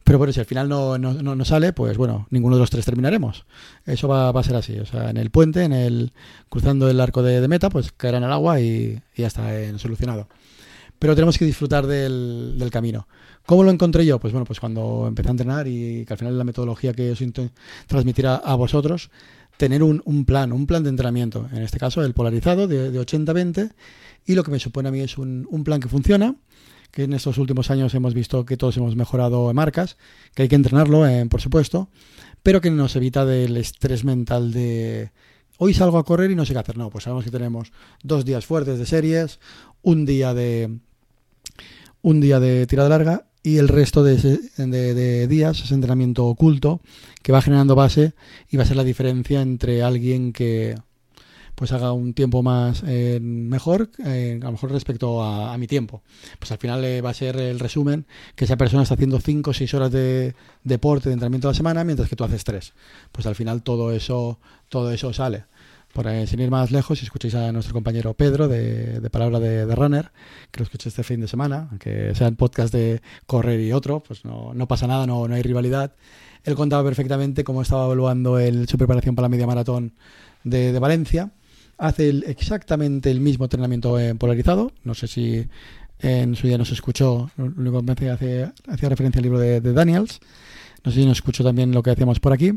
Pero 0.02 0.18
bueno, 0.18 0.32
si 0.32 0.40
al 0.40 0.46
final 0.46 0.68
no, 0.68 0.98
no, 0.98 1.14
no, 1.14 1.34
no, 1.34 1.44
sale, 1.46 1.72
pues 1.72 1.96
bueno, 1.96 2.26
ninguno 2.30 2.56
de 2.56 2.60
los 2.60 2.70
tres 2.70 2.84
terminaremos. 2.84 3.46
Eso 3.86 4.06
va, 4.06 4.32
va, 4.32 4.40
a 4.40 4.44
ser 4.44 4.56
así. 4.56 4.78
O 4.78 4.84
sea, 4.84 5.08
en 5.08 5.16
el 5.16 5.30
puente, 5.30 5.62
en 5.62 5.72
el 5.72 6.12
cruzando 6.50 6.90
el 6.90 7.00
arco 7.00 7.22
de, 7.22 7.46
meta, 7.48 7.70
pues 7.70 7.90
caerán 7.92 8.24
al 8.24 8.32
agua 8.32 8.60
y, 8.60 9.00
y 9.14 9.22
ya 9.22 9.28
está 9.28 9.58
eh, 9.58 9.78
solucionado. 9.78 10.28
Pero 11.04 11.14
tenemos 11.14 11.36
que 11.36 11.44
disfrutar 11.44 11.86
del, 11.86 12.54
del, 12.58 12.70
camino. 12.70 13.06
¿Cómo 13.44 13.62
lo 13.62 13.70
encontré 13.70 14.06
yo? 14.06 14.18
Pues 14.18 14.32
bueno, 14.32 14.46
pues 14.46 14.58
cuando 14.58 15.04
empecé 15.06 15.28
a 15.28 15.32
entrenar 15.32 15.68
y 15.68 16.06
que 16.06 16.14
al 16.14 16.18
final 16.18 16.38
la 16.38 16.44
metodología 16.44 16.94
que 16.94 17.10
os 17.10 17.20
intento 17.20 17.52
a, 18.42 18.54
vosotros, 18.54 19.10
tener 19.58 19.82
un, 19.82 20.00
un, 20.06 20.24
plan, 20.24 20.50
un 20.50 20.66
plan 20.66 20.82
de 20.82 20.88
entrenamiento. 20.88 21.46
En 21.52 21.60
este 21.60 21.78
caso, 21.78 22.02
el 22.02 22.14
polarizado 22.14 22.66
de, 22.66 22.90
de 22.90 22.98
80-20 22.98 23.74
y 24.24 24.34
lo 24.34 24.44
que 24.44 24.50
me 24.50 24.58
supone 24.58 24.88
a 24.88 24.92
mí 24.92 25.00
es 25.00 25.18
un, 25.18 25.46
un, 25.50 25.62
plan 25.62 25.78
que 25.78 25.90
funciona, 25.90 26.36
que 26.90 27.02
en 27.02 27.12
estos 27.12 27.36
últimos 27.36 27.70
años 27.70 27.94
hemos 27.94 28.14
visto 28.14 28.46
que 28.46 28.56
todos 28.56 28.74
hemos 28.78 28.96
mejorado 28.96 29.50
en 29.50 29.56
marcas, 29.56 29.98
que 30.34 30.44
hay 30.44 30.48
que 30.48 30.56
entrenarlo, 30.56 31.06
eh, 31.06 31.26
por 31.26 31.42
supuesto, 31.42 31.90
pero 32.42 32.62
que 32.62 32.70
nos 32.70 32.96
evita 32.96 33.26
del 33.26 33.58
estrés 33.58 34.04
mental 34.04 34.52
de 34.54 35.12
hoy 35.58 35.74
salgo 35.74 35.98
a 35.98 36.04
correr 36.04 36.30
y 36.30 36.34
no 36.34 36.46
sé 36.46 36.54
qué 36.54 36.60
hacer. 36.60 36.78
No, 36.78 36.88
pues 36.88 37.04
sabemos 37.04 37.26
que 37.26 37.30
tenemos 37.30 37.72
dos 38.02 38.24
días 38.24 38.46
fuertes 38.46 38.78
de 38.78 38.86
series, 38.86 39.38
un 39.82 40.06
día 40.06 40.32
de 40.32 40.78
un 42.04 42.20
día 42.20 42.38
de 42.38 42.66
tirada 42.66 42.90
larga 42.90 43.24
y 43.42 43.56
el 43.56 43.66
resto 43.66 44.04
de, 44.04 45.26
días 45.26 45.60
es 45.60 45.72
entrenamiento 45.72 46.26
oculto 46.26 46.80
que 47.22 47.32
va 47.32 47.40
generando 47.40 47.74
base 47.74 48.12
y 48.50 48.58
va 48.58 48.62
a 48.62 48.66
ser 48.66 48.76
la 48.76 48.84
diferencia 48.84 49.40
entre 49.40 49.82
alguien 49.82 50.34
que 50.34 50.76
pues 51.54 51.72
haga 51.72 51.92
un 51.92 52.12
tiempo 52.12 52.42
más 52.42 52.82
eh, 52.86 53.20
mejor, 53.22 53.88
eh, 54.04 54.38
a 54.42 54.44
lo 54.46 54.52
mejor 54.52 54.72
respecto 54.72 55.22
a, 55.22 55.54
a, 55.54 55.58
mi 55.58 55.66
tiempo. 55.66 56.02
Pues 56.38 56.52
al 56.52 56.58
final 56.58 56.84
eh, 56.84 57.00
va 57.00 57.10
a 57.10 57.14
ser 57.14 57.36
el 57.36 57.58
resumen 57.58 58.06
que 58.34 58.44
esa 58.44 58.56
persona 58.56 58.82
está 58.82 58.94
haciendo 58.94 59.20
5 59.20 59.50
o 59.50 59.54
6 59.54 59.72
horas 59.74 59.92
de 59.92 60.34
deporte, 60.64 61.08
de 61.08 61.14
entrenamiento 61.14 61.48
a 61.48 61.52
la 61.52 61.56
semana, 61.56 61.84
mientras 61.84 62.08
que 62.08 62.16
tú 62.16 62.24
haces 62.24 62.44
3. 62.44 62.72
Pues 63.12 63.26
al 63.26 63.36
final 63.36 63.62
todo 63.62 63.92
eso, 63.92 64.40
todo 64.68 64.90
eso 64.90 65.12
sale. 65.12 65.44
Por 65.94 66.08
ahí, 66.08 66.26
sin 66.26 66.40
ir 66.40 66.50
más 66.50 66.72
lejos, 66.72 66.98
si 66.98 67.04
escucháis 67.04 67.36
a 67.36 67.52
nuestro 67.52 67.72
compañero 67.72 68.14
Pedro 68.14 68.48
de, 68.48 69.00
de 69.00 69.10
Palabra 69.10 69.38
de, 69.38 69.64
de, 69.64 69.74
Runner, 69.74 70.10
que 70.50 70.60
lo 70.60 70.64
escuché 70.64 70.88
este 70.88 71.04
fin 71.04 71.20
de 71.20 71.28
semana, 71.28 71.68
aunque 71.70 72.14
sea 72.16 72.26
el 72.26 72.34
podcast 72.34 72.74
de 72.74 73.00
correr 73.26 73.60
y 73.60 73.72
otro, 73.72 74.00
pues 74.00 74.24
no, 74.24 74.52
no 74.54 74.66
pasa 74.66 74.88
nada, 74.88 75.06
no, 75.06 75.28
no 75.28 75.34
hay 75.34 75.42
rivalidad. 75.42 75.94
Él 76.44 76.56
contaba 76.56 76.84
perfectamente 76.84 77.44
cómo 77.44 77.62
estaba 77.62 77.86
evaluando 77.86 78.38
su 78.66 78.76
preparación 78.76 79.14
para 79.14 79.24
la 79.26 79.30
media 79.30 79.46
maratón 79.46 79.94
de, 80.44 80.78
Valencia 80.78 81.30
hace 81.78 82.08
exactamente 82.26 83.10
el 83.10 83.20
mismo 83.20 83.46
entrenamiento 83.46 83.98
en 83.98 84.18
polarizado. 84.18 84.72
No 84.84 84.94
sé 84.94 85.08
si 85.08 85.46
en 86.00 86.36
su 86.36 86.46
día 86.46 86.58
nos 86.58 86.70
escuchó, 86.70 87.30
lo 87.36 87.46
único 87.46 87.82
que 87.94 88.10
hace, 88.10 88.50
hacía 88.68 88.88
referencia 88.88 89.18
al 89.18 89.22
libro 89.22 89.38
de, 89.38 89.60
Daniels. 89.60 90.20
No 90.84 90.92
sé 90.92 91.00
si 91.00 91.06
nos 91.06 91.18
escuchó 91.18 91.42
también 91.42 91.72
lo 91.72 91.82
que 91.82 91.90
hacíamos 91.90 92.20
por 92.20 92.32
aquí. 92.32 92.52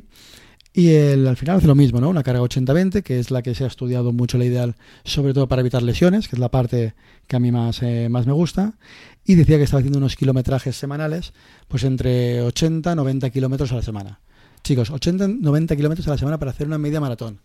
Y 0.77 0.91
el, 0.91 1.27
al 1.27 1.36
final 1.38 1.57
hace 1.57 1.65
lo 1.65 1.74
mismo, 1.74 2.00
¿no? 2.00 2.07
Una 2.07 2.22
carga 2.22 2.39
80-20, 2.39 3.01
que 3.01 3.17
es 3.17 3.31
la 3.31 3.41
que 3.41 3.55
se 3.55 3.63
ha 3.63 3.67
estudiado 3.67 4.12
mucho 4.12 4.38
la 4.38 4.46
ideal, 4.46 4.75
sobre 5.03 5.34
todo 5.34 5.48
para 5.48 5.62
evitar 5.62 5.81
lesiones, 5.81 6.27
que 6.27 6.36
es 6.36 6.39
la 6.39 6.51
parte 6.51 6.93
que 7.25 7.36
a 7.36 7.39
mí 7.39 7.51
más, 7.51 7.81
eh, 7.81 8.10
más 8.10 8.27
me 8.27 8.34
gusta. 8.34 8.75
Y 9.25 9.34
decía 9.34 9.57
que 9.57 9.63
estaba 9.63 9.79
haciendo 9.79 9.98
unos 9.98 10.15
kilometrajes 10.15 10.75
semanales, 10.75 11.34
pues 11.67 11.84
entre 11.84 12.43
80 12.43 12.93
90 12.93 13.31
kilómetros 13.31 13.72
a 13.72 13.77
la 13.77 13.81
semana. 13.81 14.19
Chicos, 14.63 14.91
80 14.91 15.27
90 15.27 15.75
kilómetros 15.75 16.07
a 16.10 16.12
la 16.12 16.17
semana 16.19 16.38
para 16.38 16.51
hacer 16.51 16.67
una 16.67 16.77
media 16.77 17.01
maratón 17.01 17.39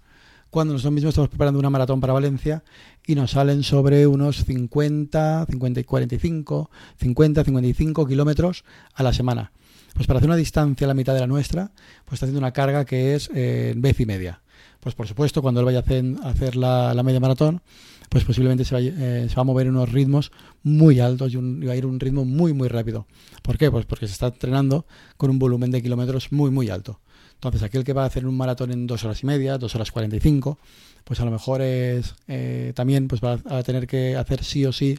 cuando 0.50 0.74
nosotros 0.74 0.92
mismos 0.92 1.12
estamos 1.12 1.30
preparando 1.30 1.58
una 1.58 1.70
maratón 1.70 1.98
para 2.02 2.12
Valencia 2.12 2.62
y 3.06 3.14
nos 3.14 3.30
salen 3.30 3.62
sobre 3.62 4.06
unos 4.06 4.44
50, 4.44 5.46
50 5.48 5.80
y 5.80 5.84
45, 5.84 6.70
50, 6.98 7.44
55 7.44 8.06
kilómetros 8.06 8.64
a 8.92 9.02
la 9.02 9.14
semana. 9.14 9.52
Pues 9.94 10.06
para 10.06 10.18
hacer 10.18 10.28
una 10.28 10.36
distancia 10.36 10.86
a 10.86 10.88
la 10.88 10.94
mitad 10.94 11.14
de 11.14 11.20
la 11.20 11.26
nuestra, 11.26 11.70
pues 12.04 12.14
está 12.14 12.26
haciendo 12.26 12.38
una 12.38 12.52
carga 12.52 12.84
que 12.84 13.14
es 13.14 13.30
eh, 13.34 13.74
vez 13.76 14.00
y 14.00 14.06
media. 14.06 14.40
Pues 14.80 14.94
por 14.94 15.06
supuesto, 15.06 15.42
cuando 15.42 15.60
él 15.60 15.66
vaya 15.66 15.78
a 15.78 16.28
hacer, 16.28 16.56
la, 16.56 17.00
media 17.04 17.20
maratón, 17.20 17.62
pues 18.08 18.24
posiblemente 18.24 18.64
se 18.64 18.74
va, 18.74 18.80
eh, 18.80 19.26
se 19.28 19.34
va, 19.36 19.42
a 19.42 19.44
mover 19.44 19.66
en 19.66 19.76
unos 19.76 19.92
ritmos 19.92 20.32
muy 20.62 20.98
altos 20.98 21.32
y, 21.32 21.36
un, 21.36 21.62
y, 21.62 21.66
va 21.66 21.72
a 21.72 21.76
ir 21.76 21.86
un 21.86 22.00
ritmo 22.00 22.24
muy, 22.24 22.52
muy 22.52 22.68
rápido. 22.68 23.06
¿Por 23.42 23.58
qué? 23.58 23.70
Pues 23.70 23.86
porque 23.86 24.06
se 24.06 24.12
está 24.12 24.26
entrenando 24.26 24.86
con 25.16 25.30
un 25.30 25.38
volumen 25.38 25.70
de 25.70 25.82
kilómetros 25.82 26.32
muy, 26.32 26.50
muy 26.50 26.68
alto. 26.68 27.00
Entonces, 27.34 27.62
aquel 27.62 27.84
que 27.84 27.92
va 27.92 28.04
a 28.04 28.06
hacer 28.06 28.26
un 28.26 28.36
maratón 28.36 28.70
en 28.70 28.86
dos 28.86 29.04
horas 29.04 29.22
y 29.22 29.26
media, 29.26 29.58
dos 29.58 29.74
horas 29.74 29.90
cuarenta 29.90 30.16
y 30.16 30.20
cinco, 30.20 30.58
pues 31.04 31.20
a 31.20 31.24
lo 31.24 31.30
mejor 31.30 31.60
es 31.60 32.14
eh, 32.28 32.72
también 32.74 33.08
pues 33.08 33.20
va 33.20 33.40
a 33.44 33.62
tener 33.62 33.86
que 33.86 34.16
hacer 34.16 34.44
sí 34.44 34.64
o 34.64 34.72
sí 34.72 34.98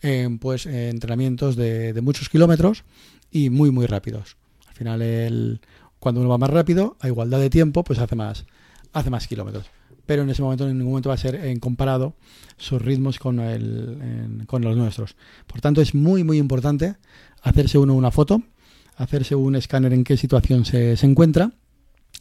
eh, 0.00 0.28
pues 0.40 0.66
eh, 0.66 0.90
entrenamientos 0.90 1.56
de, 1.56 1.98
muchos 2.02 2.28
kilómetros 2.28 2.84
y 3.32 3.50
muy 3.50 3.70
muy 3.70 3.86
rápidos. 3.86 4.36
Al 4.68 4.74
final, 4.74 5.02
el, 5.02 5.60
cuando 5.98 6.20
uno 6.20 6.30
va 6.30 6.38
más 6.38 6.50
rápido, 6.50 6.96
a 7.00 7.08
igualdad 7.08 7.40
de 7.40 7.50
tiempo, 7.50 7.82
pues 7.82 7.98
hace 7.98 8.14
más, 8.14 8.44
hace 8.92 9.10
más 9.10 9.26
kilómetros. 9.26 9.66
Pero 10.06 10.22
en 10.22 10.30
ese 10.30 10.42
momento, 10.42 10.68
en 10.68 10.76
ningún 10.78 10.92
momento 10.92 11.08
va 11.08 11.14
a 11.14 11.18
ser 11.18 11.36
en 11.36 11.58
comparado 11.58 12.14
sus 12.56 12.82
ritmos 12.82 13.18
con, 13.18 13.40
el, 13.40 13.98
en, 14.02 14.46
con 14.46 14.62
los 14.62 14.76
nuestros. 14.76 15.16
Por 15.46 15.60
tanto, 15.60 15.80
es 15.80 15.94
muy 15.94 16.24
muy 16.24 16.38
importante 16.38 16.96
hacerse 17.42 17.78
uno 17.78 17.94
una 17.94 18.10
foto, 18.10 18.42
hacerse 18.96 19.34
un 19.34 19.56
escáner 19.56 19.92
en 19.92 20.04
qué 20.04 20.16
situación 20.16 20.64
se, 20.64 20.96
se 20.96 21.06
encuentra 21.06 21.52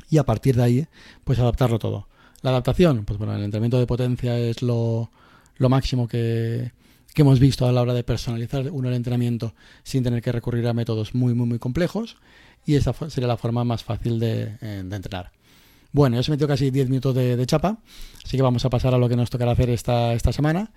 y 0.10 0.18
a 0.18 0.24
partir 0.24 0.56
de 0.56 0.64
ahí, 0.64 0.88
pues 1.24 1.40
adaptarlo 1.40 1.80
todo. 1.80 2.08
La 2.42 2.52
adaptación, 2.52 3.06
pues 3.06 3.20
bueno, 3.20 3.36
el 3.36 3.44
entrenamiento 3.44 3.80
de 3.80 3.88
potencia 3.88 4.38
es 4.38 4.62
lo, 4.62 5.12
lo 5.58 5.70
máximo 5.70 6.08
que, 6.08 6.72
que 7.14 7.22
hemos 7.22 7.40
visto 7.40 7.68
a 7.68 7.72
la 7.72 7.82
hora 7.82 7.94
de 7.94 8.04
personalizar 8.04 8.70
uno 8.72 8.90
el 8.90 8.96
entrenamiento 8.96 9.54
sin 9.84 10.04
tener 10.04 10.22
que 10.22 10.32
recurrir 10.32 10.68
a 10.68 10.74
métodos 10.74 11.14
muy, 11.14 11.34
muy, 11.34 11.48
muy 11.48 11.60
complejos 11.60 12.18
y 12.66 12.76
esa 12.76 12.94
sería 13.10 13.28
la 13.28 13.38
forma 13.38 13.64
más 13.64 13.84
fácil 13.84 14.20
de, 14.20 14.58
eh, 14.62 14.84
de 14.86 14.96
entrenar. 14.96 15.32
Bueno, 15.92 16.16
ya 16.16 16.24
se 16.24 16.32
metió 16.32 16.48
casi 16.48 16.72
10 16.72 16.88
minutos 16.88 17.14
de, 17.14 17.46
chapa, 17.46 17.78
así 18.24 18.38
que 18.38 18.44
vamos 18.44 18.64
a 18.64 18.70
pasar 18.70 18.94
a 18.94 18.98
lo 18.98 19.10
que 19.10 19.18
nos 19.18 19.30
tocará 19.30 19.52
hacer 19.52 19.70
esta, 19.70 20.14
esta 20.14 20.32
semana 20.32 20.72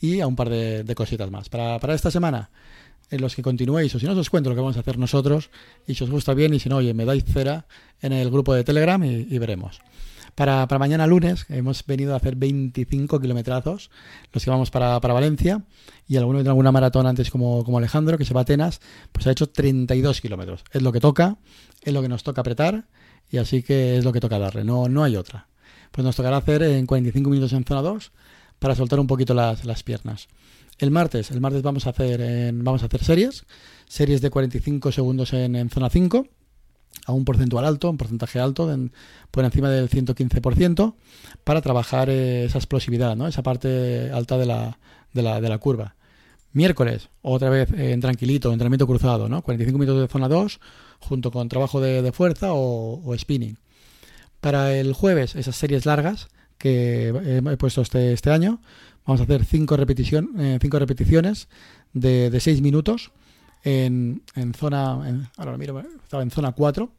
y 0.00 0.20
a 0.20 0.28
un 0.28 0.36
par 0.36 0.48
de, 0.48 0.94
cositas 0.94 1.28
más. 1.30 1.48
Para, 1.48 1.80
para, 1.80 1.94
esta 1.94 2.10
semana, 2.12 2.50
en 3.10 3.20
los 3.20 3.34
que 3.34 3.42
continuéis, 3.42 3.92
o 3.96 3.98
si 3.98 4.06
no 4.06 4.12
os 4.12 4.30
cuento 4.30 4.48
lo 4.48 4.54
que 4.54 4.62
vamos 4.62 4.76
a 4.76 4.80
hacer 4.80 4.96
nosotros, 4.96 5.50
y 5.88 5.96
si 5.96 6.04
os 6.04 6.10
gusta 6.10 6.34
bien, 6.34 6.54
y 6.54 6.60
si 6.60 6.68
no, 6.68 6.76
oye, 6.76 6.94
me 6.94 7.04
dais 7.04 7.24
cera 7.24 7.66
en 8.00 8.12
el 8.12 8.30
grupo 8.30 8.54
de 8.54 8.62
Telegram 8.62 9.02
y 9.02 9.38
veremos. 9.38 9.80
Para, 10.34 10.66
para, 10.68 10.78
mañana 10.78 11.06
lunes 11.06 11.46
hemos 11.48 11.84
venido 11.84 12.14
a 12.14 12.16
hacer 12.16 12.36
25 12.36 13.20
kilometrazos, 13.20 13.90
los 14.32 14.44
que 14.44 14.50
vamos 14.50 14.70
para, 14.70 15.00
para 15.00 15.14
Valencia, 15.14 15.62
y 16.06 16.16
alguno 16.16 16.42
de 16.42 16.48
alguna 16.48 16.72
maratón 16.72 17.06
antes 17.06 17.30
como, 17.30 17.64
como, 17.64 17.78
Alejandro, 17.78 18.18
que 18.18 18.24
se 18.24 18.34
va 18.34 18.40
a 18.40 18.42
Atenas, 18.42 18.80
pues 19.12 19.26
ha 19.26 19.32
hecho 19.32 19.48
32 19.48 20.20
kilómetros. 20.20 20.64
Es 20.72 20.82
lo 20.82 20.92
que 20.92 21.00
toca, 21.00 21.36
es 21.82 21.92
lo 21.92 22.02
que 22.02 22.08
nos 22.08 22.22
toca 22.22 22.40
apretar, 22.40 22.86
y 23.30 23.38
así 23.38 23.62
que 23.62 23.98
es 23.98 24.04
lo 24.04 24.12
que 24.12 24.20
toca 24.20 24.38
darle, 24.38 24.64
no, 24.64 24.88
no 24.88 25.04
hay 25.04 25.16
otra. 25.16 25.48
Pues 25.90 26.04
nos 26.04 26.16
tocará 26.16 26.36
hacer 26.36 26.62
en 26.62 26.86
45 26.86 27.30
minutos 27.30 27.52
en 27.52 27.64
zona 27.64 27.82
2 27.82 28.12
para 28.58 28.74
soltar 28.74 29.00
un 29.00 29.06
poquito 29.06 29.34
las, 29.34 29.64
las 29.64 29.82
piernas. 29.82 30.28
El 30.78 30.90
martes, 30.90 31.30
el 31.30 31.40
martes 31.40 31.62
vamos 31.62 31.86
a 31.86 31.90
hacer 31.90 32.20
en, 32.20 32.64
vamos 32.64 32.82
a 32.82 32.86
hacer 32.86 33.04
series, 33.04 33.44
series 33.86 34.20
de 34.20 34.30
45 34.30 34.92
segundos 34.92 35.32
en, 35.32 35.56
en 35.56 35.68
zona 35.68 35.90
5 35.90 36.26
a 37.06 37.12
un 37.12 37.24
porcentual 37.24 37.64
alto, 37.64 37.90
un 37.90 37.96
porcentaje 37.96 38.38
alto, 38.38 38.74
por 39.30 39.44
encima 39.44 39.70
del 39.70 39.88
115%, 39.88 40.94
para 41.44 41.60
trabajar 41.60 42.10
eh, 42.10 42.44
esa 42.44 42.58
explosividad, 42.58 43.16
¿no? 43.16 43.26
esa 43.26 43.42
parte 43.42 44.10
alta 44.12 44.38
de 44.38 44.46
la, 44.46 44.78
de 45.12 45.22
la, 45.22 45.40
de 45.40 45.48
la 45.48 45.58
curva. 45.58 45.96
Miércoles, 46.52 47.08
otra 47.22 47.48
vez 47.48 47.70
eh, 47.72 47.92
en 47.92 48.00
tranquilito, 48.00 48.52
entrenamiento 48.52 48.86
cruzado, 48.86 49.28
¿no? 49.28 49.42
45 49.42 49.78
minutos 49.78 50.00
de 50.00 50.08
zona 50.08 50.28
2, 50.28 50.60
junto 50.98 51.30
con 51.30 51.48
trabajo 51.48 51.80
de, 51.80 52.02
de 52.02 52.12
fuerza 52.12 52.48
o, 52.50 53.14
spinning. 53.16 53.56
Para 54.40 54.74
el 54.74 54.92
jueves, 54.92 55.36
esas 55.36 55.54
series 55.54 55.86
largas 55.86 56.28
que 56.58 57.08
he 57.08 57.56
puesto 57.56 57.82
este, 57.82 58.12
este 58.12 58.30
año, 58.30 58.60
vamos 59.06 59.20
a 59.20 59.24
hacer 59.24 59.44
5 59.44 59.76
repetición, 59.76 60.30
eh, 60.38 60.58
cinco 60.60 60.78
repeticiones 60.78 61.48
de 61.92 62.38
6 62.38 62.60
minutos 62.62 63.12
en, 63.62 64.22
en 64.34 64.54
zona, 64.54 65.28
ahora 65.36 65.58
miro, 65.58 65.78
estaba 66.02 66.22
en 66.22 66.30
zona 66.30 66.52
4, 66.52 66.90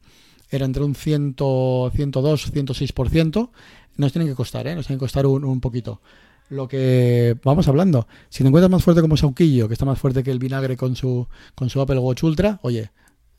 era 0.50 0.66
entre 0.66 0.84
un 0.84 0.96
100, 0.96 1.36
102, 1.36 2.54
106%. 2.54 3.50
Nos 3.98 4.12
tienen 4.12 4.30
que 4.30 4.36
costar, 4.36 4.68
¿eh? 4.68 4.76
nos 4.76 4.88
tienen 4.88 5.00
que 5.00 5.04
costar 5.04 5.26
un, 5.26 5.44
un, 5.44 5.62
poquito. 5.62 6.02
Lo 6.50 6.68
que 6.68 7.38
vamos 7.44 7.68
hablando, 7.68 8.08
si 8.30 8.44
te 8.44 8.48
encuentras 8.48 8.70
más 8.70 8.84
fuerte 8.84 9.02
como 9.02 9.16
Sauquillo, 9.16 9.68
que 9.68 9.74
está 9.74 9.86
más 9.86 10.00
fuerte 10.00 10.24
que 10.24 10.32
el 10.32 10.40
vinagre 10.40 10.76
con 10.76 10.96
su, 10.96 11.28
con 11.56 11.70
su 11.70 11.80
Apple 11.80 12.00
Watch 12.00 12.24
Ultra, 12.24 12.60
oye, 12.64 12.92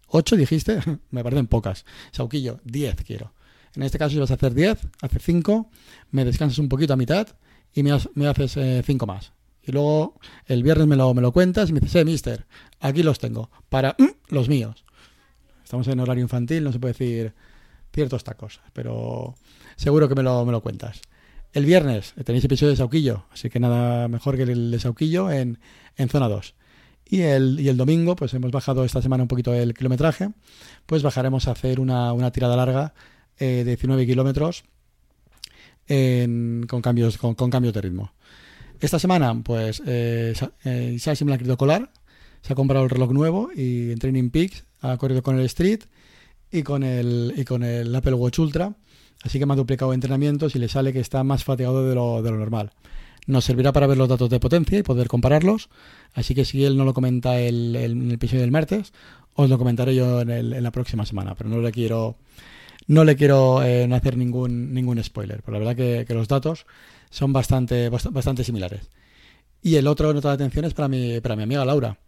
8 0.08 0.36
dijiste, 0.36 0.78
me 1.10 1.22
parecen 1.22 1.46
pocas. 1.46 1.84
Sauquillo, 2.12 2.60
10 2.64 2.96
quiero. 3.04 3.32
En 3.74 3.82
este 3.82 3.98
caso, 3.98 4.10
si 4.10 4.18
vas 4.18 4.30
a 4.30 4.34
hacer 4.34 4.54
10, 4.54 4.78
hace 5.00 5.18
5, 5.18 5.70
me 6.10 6.24
descansas 6.24 6.58
un 6.58 6.68
poquito 6.68 6.92
a 6.92 6.96
mitad 6.96 7.28
y 7.74 7.82
me, 7.82 7.96
me 8.14 8.26
haces 8.26 8.52
5 8.52 8.60
eh, 8.60 9.06
más. 9.06 9.32
Y 9.64 9.72
luego 9.72 10.18
el 10.46 10.62
viernes 10.62 10.86
me 10.86 10.96
lo, 10.96 11.14
me 11.14 11.22
lo 11.22 11.32
cuentas 11.32 11.70
y 11.70 11.72
me 11.72 11.80
dices, 11.80 12.02
eh, 12.02 12.04
mister, 12.04 12.46
aquí 12.80 13.02
los 13.02 13.18
tengo, 13.18 13.50
para 13.68 13.94
mm, 13.98 14.34
los 14.34 14.48
míos. 14.48 14.84
Estamos 15.62 15.86
en 15.88 16.00
horario 16.00 16.22
infantil, 16.22 16.64
no 16.64 16.72
se 16.72 16.78
puede 16.78 16.94
decir 16.94 17.34
ciertas 17.92 18.24
tacos, 18.24 18.60
pero 18.72 19.34
seguro 19.76 20.08
que 20.08 20.14
me 20.14 20.22
lo, 20.22 20.44
me 20.44 20.52
lo 20.52 20.62
cuentas. 20.62 21.00
El 21.52 21.66
viernes 21.66 22.14
tenéis 22.24 22.44
episodio 22.44 22.70
de 22.70 22.76
Sauquillo, 22.76 23.26
así 23.30 23.50
que 23.50 23.60
nada 23.60 24.08
mejor 24.08 24.36
que 24.36 24.44
el 24.44 24.70
de 24.70 24.80
Sauquillo 24.80 25.30
en, 25.30 25.58
en 25.96 26.08
zona 26.08 26.28
2. 26.28 26.54
Y 27.04 27.20
el, 27.20 27.60
y 27.60 27.68
el 27.68 27.76
domingo, 27.76 28.16
pues 28.16 28.32
hemos 28.32 28.50
bajado 28.50 28.84
esta 28.84 29.02
semana 29.02 29.24
un 29.24 29.28
poquito 29.28 29.52
el 29.52 29.74
kilometraje, 29.74 30.30
pues 30.86 31.02
bajaremos 31.02 31.46
a 31.46 31.52
hacer 31.52 31.78
una, 31.78 32.12
una 32.14 32.30
tirada 32.32 32.56
larga 32.56 32.94
eh, 33.38 33.64
de 33.64 33.76
19 33.76 34.06
kilómetros 34.06 34.64
con, 35.86 36.80
cambios, 36.82 37.18
con, 37.18 37.34
con 37.34 37.50
cambios 37.50 37.74
de 37.74 37.82
ritmo. 37.82 38.12
Esta 38.82 38.98
semana, 38.98 39.40
pues, 39.44 39.80
eh, 39.86 40.34
eh, 40.64 40.96
se 40.98 41.24
me 41.24 41.38
la 41.38 41.56
colar. 41.56 41.92
Se 42.42 42.52
ha 42.52 42.56
comprado 42.56 42.82
el 42.82 42.90
reloj 42.90 43.12
nuevo 43.12 43.50
y 43.54 43.92
en 43.92 43.98
Training 44.00 44.30
Peaks 44.30 44.64
ha 44.80 44.96
corrido 44.96 45.22
con 45.22 45.38
el 45.38 45.44
Street 45.44 45.82
y 46.50 46.64
con 46.64 46.82
el, 46.82 47.32
y 47.36 47.44
con 47.44 47.62
el 47.62 47.94
Apple 47.94 48.14
Watch 48.14 48.40
Ultra. 48.40 48.74
Así 49.22 49.38
que 49.38 49.46
me 49.46 49.52
ha 49.52 49.56
duplicado 49.56 49.92
entrenamientos 49.94 50.56
y 50.56 50.58
le 50.58 50.68
sale 50.68 50.92
que 50.92 50.98
está 50.98 51.22
más 51.22 51.44
fatigado 51.44 51.88
de 51.88 51.94
lo, 51.94 52.22
de 52.22 52.32
lo 52.32 52.38
normal. 52.38 52.72
Nos 53.28 53.44
servirá 53.44 53.72
para 53.72 53.86
ver 53.86 53.98
los 53.98 54.08
datos 54.08 54.28
de 54.28 54.40
potencia 54.40 54.80
y 54.80 54.82
poder 54.82 55.06
compararlos. 55.06 55.68
Así 56.12 56.34
que 56.34 56.44
si 56.44 56.64
él 56.64 56.76
no 56.76 56.84
lo 56.84 56.92
comenta 56.92 57.38
el, 57.38 57.76
el, 57.76 57.92
en 57.92 58.02
el 58.02 58.12
episodio 58.14 58.40
del 58.40 58.50
martes, 58.50 58.92
os 59.34 59.48
lo 59.48 59.58
comentaré 59.58 59.94
yo 59.94 60.22
en, 60.22 60.30
el, 60.30 60.52
en 60.54 60.62
la 60.64 60.72
próxima 60.72 61.06
semana. 61.06 61.36
Pero 61.36 61.50
no 61.50 61.60
le 61.60 61.70
quiero, 61.70 62.16
no 62.86 63.04
le 63.04 63.16
quiero 63.16 63.62
eh, 63.62 63.88
hacer 63.92 64.16
ningún, 64.16 64.72
ningún 64.74 65.02
spoiler. 65.02 65.42
Pero 65.42 65.52
la 65.52 65.58
verdad 65.58 65.76
que, 65.76 66.04
que 66.06 66.14
los 66.14 66.28
datos 66.28 66.66
son 67.10 67.32
bastante, 67.32 67.88
bastante 67.88 68.44
similares. 68.44 68.88
Y 69.62 69.76
el 69.76 69.86
otro 69.86 70.12
nota 70.12 70.28
de 70.28 70.34
atención 70.34 70.64
es 70.64 70.74
para 70.74 70.88
mi, 70.88 71.20
para 71.20 71.36
mi 71.36 71.44
amiga 71.44 71.64
Laura. 71.64 71.98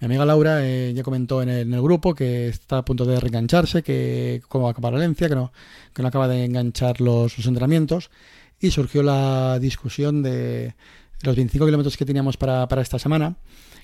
Mi 0.00 0.06
amiga 0.06 0.26
Laura 0.26 0.66
eh, 0.66 0.92
ya 0.94 1.02
comentó 1.02 1.40
en 1.40 1.48
el, 1.48 1.80
grupo 1.80 2.14
que 2.14 2.48
está 2.48 2.78
a 2.78 2.84
punto 2.84 3.04
de 3.04 3.18
reengancharse, 3.18 3.82
que 3.82 4.42
como 4.48 4.68
acaba 4.68 4.90
Valencia, 4.90 5.28
que 5.28 5.34
no, 5.34 5.52
que 5.94 6.02
no 6.02 6.08
acaba 6.08 6.28
de 6.28 6.44
enganchar 6.44 7.00
los, 7.00 7.36
los 7.38 7.46
entrenamientos. 7.46 8.10
Y 8.58 8.70
surgió 8.70 9.02
la 9.02 9.58
discusión 9.58 10.22
de 10.22 10.74
los 11.22 11.36
25 11.36 11.64
kilómetros 11.64 11.96
que 11.96 12.04
teníamos 12.04 12.36
para, 12.36 12.66
para, 12.68 12.82
esta 12.82 12.98
semana, 12.98 13.36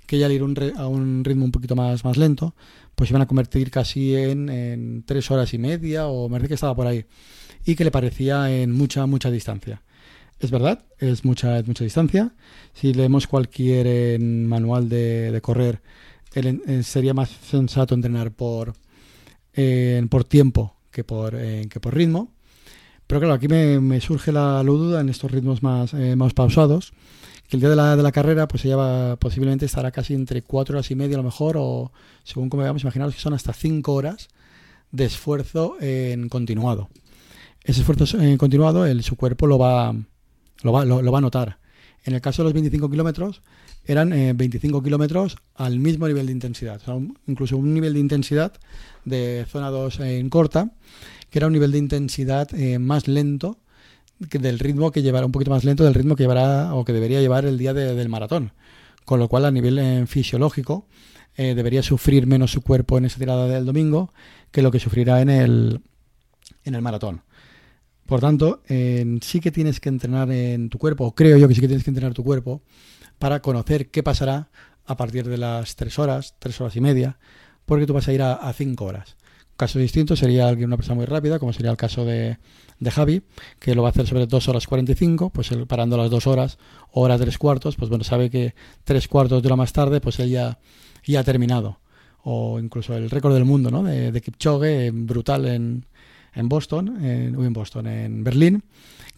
que 0.06 0.18
ya 0.18 0.26
al 0.26 0.32
ir 0.32 0.42
un 0.42 0.54
re, 0.54 0.72
a 0.76 0.86
un 0.86 1.24
ritmo 1.24 1.44
un 1.44 1.52
poquito 1.52 1.76
más, 1.76 2.04
más 2.04 2.16
lento, 2.16 2.54
pues 2.94 3.10
iban 3.10 3.22
a 3.22 3.26
convertir 3.26 3.70
casi 3.70 4.14
en, 4.14 4.48
en 4.48 5.02
tres 5.04 5.30
horas 5.30 5.54
y 5.54 5.58
media, 5.58 6.06
o 6.06 6.28
me 6.28 6.34
parece 6.34 6.48
que 6.48 6.54
estaba 6.54 6.74
por 6.74 6.86
ahí, 6.86 7.04
y 7.64 7.74
que 7.74 7.84
le 7.84 7.90
parecía 7.90 8.50
en 8.54 8.72
mucha, 8.72 9.06
mucha 9.06 9.30
distancia. 9.30 9.82
Es 10.38 10.50
verdad, 10.50 10.84
es 10.98 11.24
mucha, 11.24 11.58
es 11.58 11.68
mucha 11.68 11.84
distancia. 11.84 12.32
Si 12.74 12.92
leemos 12.92 13.28
cualquier 13.28 14.18
manual 14.20 14.88
de, 14.88 15.30
de 15.30 15.40
correr, 15.40 15.80
el, 16.34 16.62
eh, 16.66 16.82
sería 16.82 17.14
más 17.14 17.30
sensato 17.30 17.94
entrenar 17.94 18.32
por, 18.32 18.72
por 20.08 20.24
tiempo 20.24 20.74
que 20.90 21.04
por, 21.04 21.34
eh, 21.34 21.66
que 21.70 21.80
por 21.80 21.94
ritmo. 21.94 22.32
Pero 23.06 23.20
claro, 23.20 23.34
aquí 23.34 23.48
me, 23.48 23.80
me 23.80 24.00
surge 24.00 24.32
la, 24.32 24.62
la, 24.62 24.70
duda 24.70 25.00
en 25.00 25.08
estos 25.08 25.30
ritmos 25.30 25.62
más, 25.62 25.92
eh, 25.94 26.16
más 26.16 26.34
pausados, 26.34 26.92
que 27.48 27.56
el 27.56 27.60
día 27.60 27.70
de 27.70 27.76
la, 27.76 27.96
de 27.96 28.02
la 28.02 28.12
carrera 28.12 28.48
pues 28.48 28.64
ella 28.64 28.76
va, 28.76 29.16
posiblemente 29.16 29.66
estará 29.66 29.90
casi 29.90 30.14
entre 30.14 30.42
cuatro 30.42 30.76
horas 30.76 30.90
y 30.90 30.94
media 30.94 31.16
a 31.16 31.18
lo 31.18 31.24
mejor, 31.24 31.56
o 31.58 31.92
según 32.24 32.48
como 32.48 32.62
veamos, 32.62 32.82
imaginaros 32.82 33.14
que 33.14 33.20
son 33.20 33.34
hasta 33.34 33.52
cinco 33.52 33.94
horas 33.94 34.28
de 34.90 35.04
esfuerzo 35.04 35.76
en 35.80 36.28
continuado. 36.28 36.88
Ese 37.64 37.80
esfuerzo 37.80 38.18
en 38.18 38.36
continuado, 38.38 38.86
el, 38.86 39.02
su 39.02 39.16
cuerpo 39.16 39.46
lo 39.46 39.58
va, 39.58 39.94
lo 40.62 40.72
va, 40.72 40.84
lo, 40.84 41.12
va 41.12 41.18
a 41.18 41.20
notar. 41.20 41.58
En 42.04 42.14
el 42.14 42.20
caso 42.20 42.42
de 42.42 42.46
los 42.46 42.52
25 42.52 42.90
kilómetros, 42.90 43.42
eran 43.84 44.12
eh, 44.12 44.32
25 44.34 44.82
kilómetros 44.82 45.36
al 45.54 45.78
mismo 45.78 46.08
nivel 46.08 46.26
de 46.26 46.32
intensidad. 46.32 46.76
O 46.76 46.84
sea, 46.84 46.94
incluso 47.26 47.56
un 47.56 47.72
nivel 47.72 47.94
de 47.94 48.00
intensidad 48.00 48.52
de 49.04 49.46
zona 49.48 49.70
2 49.70 50.00
en 50.00 50.28
corta, 50.28 50.72
que 51.30 51.38
era 51.38 51.46
un 51.46 51.52
nivel 51.52 51.72
de 51.72 51.78
intensidad 51.78 52.52
eh, 52.54 52.78
más 52.78 53.06
lento 53.06 53.58
del 54.30 54.58
ritmo 54.58 54.90
que 54.90 55.02
llevará, 55.02 55.26
un 55.26 55.32
poquito 55.32 55.50
más 55.50 55.64
lento 55.64 55.84
del 55.84 55.94
ritmo 55.94 56.16
que 56.16 56.24
llevará 56.24 56.74
o 56.74 56.84
que 56.84 56.92
debería 56.92 57.20
llevar 57.20 57.44
el 57.44 57.58
día 57.58 57.74
de, 57.74 57.94
del 57.94 58.08
maratón. 58.08 58.52
Con 59.04 59.18
lo 59.18 59.28
cual, 59.28 59.44
a 59.44 59.50
nivel 59.50 59.78
eh, 59.78 60.06
fisiológico, 60.06 60.86
eh, 61.36 61.54
debería 61.54 61.82
sufrir 61.82 62.26
menos 62.26 62.52
su 62.52 62.62
cuerpo 62.62 62.98
en 62.98 63.04
esa 63.04 63.18
tirada 63.18 63.48
del 63.48 63.64
domingo 63.64 64.12
que 64.50 64.62
lo 64.62 64.70
que 64.70 64.78
sufrirá 64.78 65.20
en 65.20 65.30
el, 65.30 65.80
en 66.64 66.74
el 66.74 66.82
maratón. 66.82 67.22
Por 68.06 68.20
tanto, 68.20 68.62
sí 68.66 69.40
que 69.40 69.50
tienes 69.50 69.80
que 69.80 69.88
entrenar 69.88 70.30
en 70.30 70.68
tu 70.68 70.78
cuerpo, 70.78 71.06
o 71.06 71.14
creo 71.14 71.38
yo 71.38 71.48
que 71.48 71.54
sí 71.54 71.60
que 71.62 71.68
tienes 71.68 71.84
que 71.84 71.90
entrenar 71.90 72.12
tu 72.12 72.24
cuerpo, 72.24 72.60
para 73.18 73.40
conocer 73.40 73.90
qué 73.90 74.02
pasará 74.02 74.50
a 74.84 74.96
partir 74.96 75.26
de 75.26 75.38
las 75.38 75.76
3 75.76 75.98
horas, 75.98 76.34
3 76.38 76.60
horas 76.60 76.76
y 76.76 76.80
media, 76.82 77.18
porque 77.64 77.86
tú 77.86 77.94
vas 77.94 78.08
a 78.08 78.12
ir 78.12 78.20
a 78.20 78.52
5 78.52 78.84
horas. 78.84 79.16
Caso 79.56 79.78
distinto 79.78 80.16
sería 80.16 80.48
alguien, 80.48 80.68
una 80.68 80.76
persona 80.76 80.96
muy 80.96 81.06
rápida, 81.06 81.38
como 81.38 81.52
sería 81.52 81.70
el 81.70 81.76
caso 81.76 82.04
de, 82.04 82.38
de 82.78 82.90
Javi, 82.90 83.22
que 83.58 83.74
lo 83.74 83.82
va 83.82 83.88
a 83.88 83.90
hacer 83.90 84.06
sobre 84.06 84.26
2 84.26 84.48
horas 84.48 84.66
45, 84.66 85.30
pues 85.30 85.52
él 85.52 85.66
parando 85.66 85.96
las 85.96 86.10
2 86.10 86.26
horas, 86.26 86.58
hora 86.90 87.18
3 87.18 87.38
cuartos, 87.38 87.76
pues 87.76 87.88
bueno, 87.88 88.02
sabe 88.02 88.30
que 88.30 88.54
3 88.84 89.08
cuartos 89.08 89.42
de 89.42 89.48
hora 89.48 89.56
más 89.56 89.72
tarde, 89.72 90.00
pues 90.00 90.18
él 90.18 90.30
ya, 90.30 90.58
ya 91.04 91.20
ha 91.20 91.24
terminado. 91.24 91.78
O 92.24 92.58
incluso 92.58 92.96
el 92.96 93.10
récord 93.10 93.34
del 93.34 93.44
mundo, 93.44 93.70
¿no? 93.70 93.82
De, 93.82 94.12
de 94.12 94.20
Kipchoge, 94.20 94.90
brutal 94.92 95.46
en, 95.46 95.86
en 96.34 96.48
Boston, 96.48 97.04
en, 97.04 97.34
en 97.34 97.52
Boston, 97.52 97.86
en 97.86 98.24
Berlín, 98.24 98.62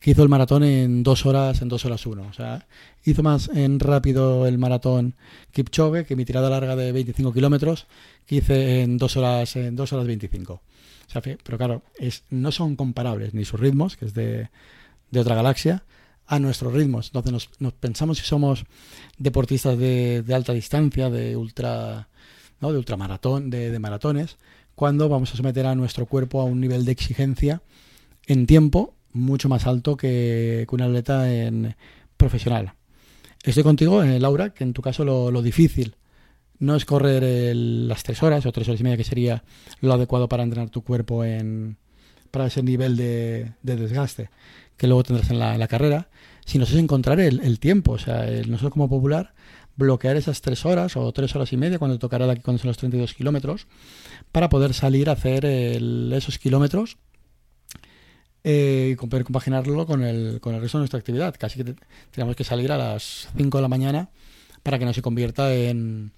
que 0.04 0.10
hizo 0.10 0.22
el 0.22 0.28
maratón 0.28 0.64
en 0.64 1.02
dos 1.02 1.24
horas, 1.24 1.62
en 1.62 1.68
dos 1.70 1.84
horas 1.86 2.04
uno. 2.04 2.26
O 2.28 2.32
sea, 2.34 2.66
hizo 3.04 3.22
más 3.22 3.48
en 3.48 3.80
rápido 3.80 4.46
el 4.46 4.58
maratón 4.58 5.14
Kipchoge 5.50 6.04
que 6.04 6.14
mi 6.14 6.26
tirada 6.26 6.50
larga 6.50 6.76
de 6.76 6.92
25 6.92 7.32
kilómetros, 7.32 7.86
que 8.26 8.36
hice 8.36 8.82
en 8.82 8.98
dos 8.98 9.16
horas, 9.16 9.56
en 9.56 9.76
dos 9.76 9.94
horas 9.94 10.06
25. 10.06 10.60
pero 11.42 11.56
claro, 11.56 11.82
es, 11.98 12.24
no 12.28 12.52
son 12.52 12.76
comparables 12.76 13.32
ni 13.32 13.46
sus 13.46 13.58
ritmos, 13.58 13.96
que 13.96 14.04
es 14.04 14.12
de, 14.12 14.50
de 15.10 15.20
otra 15.20 15.36
galaxia, 15.36 15.84
a 16.26 16.38
nuestros 16.38 16.72
ritmos. 16.74 17.06
Entonces 17.14 17.48
nos, 17.58 17.72
pensamos 17.72 18.18
si 18.18 18.24
somos 18.24 18.64
deportistas 19.16 19.78
de, 19.78 20.22
de, 20.22 20.34
alta 20.34 20.52
distancia, 20.52 21.08
de 21.08 21.34
ultra, 21.36 22.08
¿no? 22.60 22.72
de 22.72 22.78
ultramaratón, 22.78 23.48
de, 23.48 23.70
de 23.70 23.78
maratones, 23.78 24.36
cuando 24.74 25.08
vamos 25.08 25.32
a 25.32 25.36
someter 25.36 25.66
a 25.66 25.74
nuestro 25.74 26.06
cuerpo 26.06 26.40
a 26.40 26.44
un 26.44 26.60
nivel 26.60 26.84
de 26.84 26.92
exigencia 26.92 27.62
en 28.26 28.46
tiempo 28.46 28.94
mucho 29.12 29.48
más 29.48 29.66
alto 29.66 29.96
que, 29.96 30.66
un 30.70 30.82
atleta 30.82 31.32
en, 31.32 31.76
profesional. 32.16 32.74
Estoy 33.42 33.62
contigo, 33.62 34.02
eh, 34.02 34.18
Laura, 34.18 34.50
que 34.50 34.64
en 34.64 34.72
tu 34.72 34.82
caso 34.82 35.04
lo, 35.04 35.42
difícil 35.42 35.96
no 36.58 36.76
es 36.76 36.84
correr 36.84 37.54
las 37.54 38.02
tres 38.02 38.22
horas 38.22 38.46
o 38.46 38.52
tres 38.52 38.68
horas 38.68 38.80
y 38.80 38.84
media, 38.84 38.96
que 38.96 39.04
sería 39.04 39.44
lo 39.80 39.92
adecuado 39.92 40.28
para 40.28 40.42
entrenar 40.42 40.70
tu 40.70 40.82
cuerpo 40.82 41.24
en, 41.24 41.76
para 42.30 42.46
ese 42.46 42.62
nivel 42.62 42.96
de, 42.96 43.52
desgaste 43.62 44.30
que 44.76 44.86
luego 44.88 45.04
tendrás 45.04 45.30
en 45.30 45.38
la, 45.38 45.68
carrera, 45.68 46.08
sino 46.44 46.64
es 46.64 46.74
encontrar 46.74 47.20
el, 47.20 47.60
tiempo. 47.60 47.92
O 47.92 47.98
sea, 47.98 48.26
nosotros 48.46 48.72
como 48.72 48.88
popular, 48.88 49.34
bloquear 49.76 50.16
esas 50.16 50.40
tres 50.40 50.64
horas 50.64 50.96
o 50.96 51.12
tres 51.12 51.34
horas 51.34 51.52
y 51.52 51.56
media 51.56 51.78
cuando 51.78 51.98
tocará 51.98 52.30
aquí 52.30 52.42
cuando 52.42 52.60
son 52.60 52.68
los 52.68 52.78
32 52.78 53.14
kilómetros, 53.14 53.66
para 54.32 54.48
poder 54.48 54.74
salir 54.74 55.08
a 55.08 55.12
hacer 55.12 55.44
esos 55.44 56.38
kilómetros 56.38 56.96
eh, 58.44 58.90
y 58.92 59.06
poder 59.06 59.24
compaginarlo 59.24 59.86
con 59.86 60.04
el, 60.04 60.40
con 60.40 60.54
el 60.54 60.60
resto 60.60 60.78
de 60.78 60.82
nuestra 60.82 60.98
actividad. 60.98 61.34
Casi 61.38 61.62
que 61.62 61.74
tenemos 62.10 62.36
que 62.36 62.44
salir 62.44 62.70
a 62.72 62.78
las 62.78 63.28
5 63.36 63.58
de 63.58 63.62
la 63.62 63.68
mañana 63.68 64.10
para 64.62 64.78
que 64.78 64.84
no 64.84 64.92
se 64.92 65.02
convierta 65.02 65.54
en, 65.54 66.12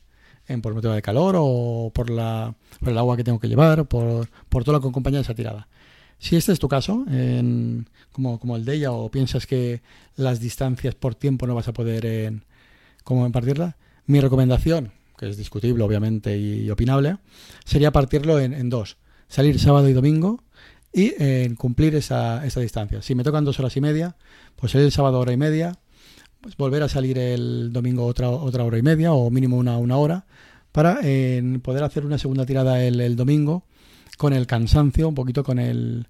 en 0.47 0.63
por 0.63 0.75
motivo 0.75 0.93
de 0.93 1.03
calor 1.03 1.37
o 1.39 1.91
por, 1.95 2.11
la, 2.11 2.55
por 2.81 2.91
el 2.91 2.99
agua 2.99 3.17
que 3.17 3.25
tengo 3.25 3.39
que 3.39 3.49
llevar, 3.49 3.87
por, 3.87 4.29
por 4.49 4.65
todo 4.65 4.75
lo 4.75 4.81
que 4.81 4.89
acompaña 4.89 5.21
esa 5.21 5.35
tirada. 5.35 5.69
Si 6.19 6.35
este 6.35 6.53
es 6.53 6.59
tu 6.59 6.69
caso, 6.69 7.05
en, 7.09 7.89
como, 8.11 8.41
como 8.41 8.57
el 8.57 8.65
de 8.65 8.75
ella, 8.75 8.93
o 8.93 9.11
piensas 9.11 9.47
que 9.47 9.83
las 10.17 10.41
distancias 10.41 10.95
por 10.95 11.15
tiempo 11.15 11.47
no 11.47 11.55
vas 11.55 11.69
a 11.69 11.75
poder 11.75 12.07
en, 12.07 12.45
cómo 13.07 13.25
impartirla, 13.25 13.77
mi 14.07 14.21
recomendación, 14.21 14.91
que 15.17 15.29
es 15.29 15.37
discutible 15.37 15.85
obviamente 15.85 16.37
y, 16.37 16.69
opinable, 16.71 17.19
sería 17.65 17.93
partirlo 17.93 18.41
en, 18.41 18.69
dos. 18.69 18.97
Salir 19.29 19.61
sábado 19.61 19.89
y 19.89 19.93
domingo 19.93 20.43
y 20.93 21.15
en 21.17 21.55
cumplir 21.55 21.95
esa, 21.95 22.45
esa 22.45 22.59
distancia. 22.59 23.03
Si 23.03 23.15
me 23.15 23.23
tocan 23.23 23.45
dos 23.45 23.61
horas 23.61 23.77
y 23.77 23.81
media, 23.81 24.17
pues 24.57 24.73
salir 24.73 24.87
el 24.87 24.93
sábado 24.93 25.21
hora 25.21 25.33
y 25.33 25.37
media, 25.37 25.79
pues 26.41 26.57
volver 26.57 26.83
a 26.83 26.89
salir 26.89 27.17
el 27.17 27.73
domingo 27.73 28.05
otra, 28.05 28.29
otra 28.29 28.65
hora 28.65 28.77
y 28.77 28.83
media 28.83 29.13
o 29.13 29.31
mínimo 29.31 29.57
una, 29.57 29.79
una 29.79 29.99
hora 29.99 30.27
para 30.73 30.97
poder 31.63 31.85
hacer 31.85 32.05
una 32.05 32.19
segunda 32.19 32.45
tirada 32.45 32.83
el, 32.83 33.15
domingo 33.15 33.63
con 34.19 34.33
el 34.33 34.49
cansancio, 34.49 35.09
un 35.09 35.15
poquito 35.15 35.45
con 35.45 35.61
el 35.61 36.09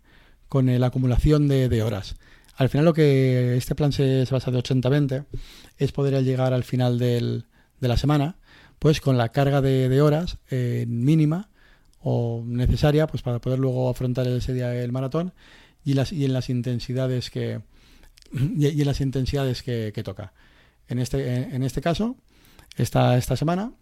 con 0.49 0.67
la 0.81 0.87
acumulación 0.87 1.47
de, 1.47 1.83
horas. 1.83 2.17
Al 2.57 2.69
final 2.69 2.87
lo 2.87 2.95
que 2.95 3.57
este 3.57 3.75
plan 3.75 3.93
se, 3.93 4.25
basa 4.31 4.51
de 4.51 4.59
80-20 4.59 5.27
es 5.79 5.93
poder 5.93 6.23
llegar 6.25 6.53
al 6.55 6.65
final 6.65 6.99
del, 6.99 7.45
de 7.81 7.89
la 7.89 7.97
semana 7.97 8.37
pues 8.79 9.01
con 9.01 9.17
la 9.19 9.31
carga 9.31 9.61
de, 9.61 10.01
horas 10.01 10.39
eh, 10.51 10.87
mínima 10.89 11.51
o 12.01 12.43
necesaria 12.47 13.07
pues 13.07 13.23
para 13.23 13.41
poder 13.41 13.59
luego 13.59 13.89
afrontar 13.91 14.27
ese 14.27 14.55
día 14.55 14.75
el 14.75 14.93
maratón 14.93 15.35
y, 15.85 15.95
las, 15.95 16.13
y 16.13 16.25
en 16.25 16.33
las 16.33 16.49
intensidades 16.49 17.31
que 17.31 17.61
y, 18.33 18.81
en 18.81 18.87
las 18.87 19.01
intensidades 19.01 19.63
que, 19.63 20.03
toca. 20.05 20.33
En 20.89 20.99
este, 20.99 21.55
en 21.55 21.63
este 21.63 21.81
caso, 21.81 22.17
esta, 22.77 23.17
esta 23.17 23.37
semana, 23.37 23.73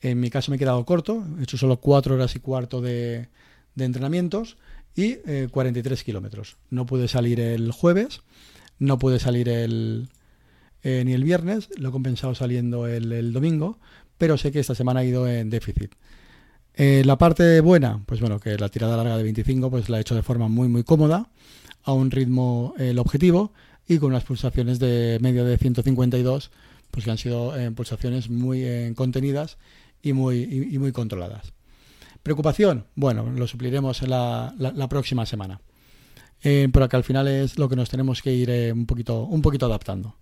en 0.00 0.20
mi 0.20 0.30
caso 0.30 0.50
me 0.50 0.56
he 0.56 0.58
quedado 0.58 0.84
corto, 0.84 1.24
he 1.38 1.42
hecho 1.42 1.56
solo 1.56 1.80
cuatro 1.80 2.14
horas 2.14 2.36
y 2.36 2.40
cuarto 2.40 2.80
de, 2.80 3.28
de 3.74 3.84
entrenamientos 3.84 4.56
y 4.96 5.16
43 5.50 6.00
eh, 6.00 6.04
kilómetros. 6.04 6.56
No 6.70 6.86
pude 6.86 7.06
salir 7.06 7.38
el 7.38 7.70
jueves, 7.70 8.22
no 8.78 8.98
pude 8.98 9.20
salir 9.20 9.48
el, 9.48 10.08
eh, 10.82 11.02
ni 11.04 11.12
el 11.12 11.22
viernes, 11.22 11.68
lo 11.76 11.90
he 11.90 11.92
compensado 11.92 12.34
saliendo 12.34 12.86
el, 12.86 13.32
domingo, 13.32 13.78
pero 14.18 14.38
sé 14.38 14.50
que 14.50 14.60
esta 14.60 14.74
semana 14.74 15.00
ha 15.00 15.04
ido 15.04 15.28
en 15.28 15.50
déficit. 15.50 15.94
Eh, 16.74 17.02
la 17.04 17.16
parte 17.16 17.60
buena, 17.60 18.02
pues 18.06 18.20
bueno, 18.20 18.40
que 18.40 18.56
la 18.58 18.68
tirada 18.68 18.96
larga 18.96 19.16
de 19.16 19.22
25 19.22 19.70
pues 19.70 19.88
la 19.88 19.98
he 19.98 20.00
hecho 20.00 20.14
de 20.14 20.22
forma 20.22 20.48
muy 20.48 20.68
muy 20.68 20.82
cómoda, 20.82 21.30
a 21.84 21.92
un 21.92 22.10
ritmo 22.10 22.74
el 22.78 22.98
objetivo 22.98 23.52
y 23.88 23.98
con 23.98 24.10
unas 24.10 24.24
pulsaciones 24.24 24.78
de 24.78 25.18
medio 25.20 25.44
de 25.44 25.56
152, 25.56 26.50
pues 26.90 27.04
que 27.04 27.10
han 27.10 27.18
sido 27.18 27.56
eh, 27.56 27.70
pulsaciones 27.70 28.28
muy 28.28 28.64
eh, 28.64 28.92
contenidas 28.96 29.58
y 30.02 30.12
muy, 30.12 30.42
y, 30.42 30.78
muy 30.78 30.92
controladas. 30.92 31.52
Preocupación, 32.26 32.86
bueno, 32.96 33.30
lo 33.30 33.46
supliremos 33.46 34.02
la, 34.02 34.52
la, 34.58 34.88
próxima 34.88 35.24
semana. 35.26 35.60
pero 36.42 36.88
que 36.88 36.96
al 36.96 37.04
final 37.04 37.28
es 37.28 37.56
lo 37.56 37.68
que 37.68 37.76
nos 37.76 37.88
tenemos 37.88 38.20
que 38.20 38.32
ir 38.34 38.50
un, 38.72 38.84
poquito, 38.84 39.22
un 39.22 39.40
poquito 39.40 39.66
adaptando. 39.66 40.16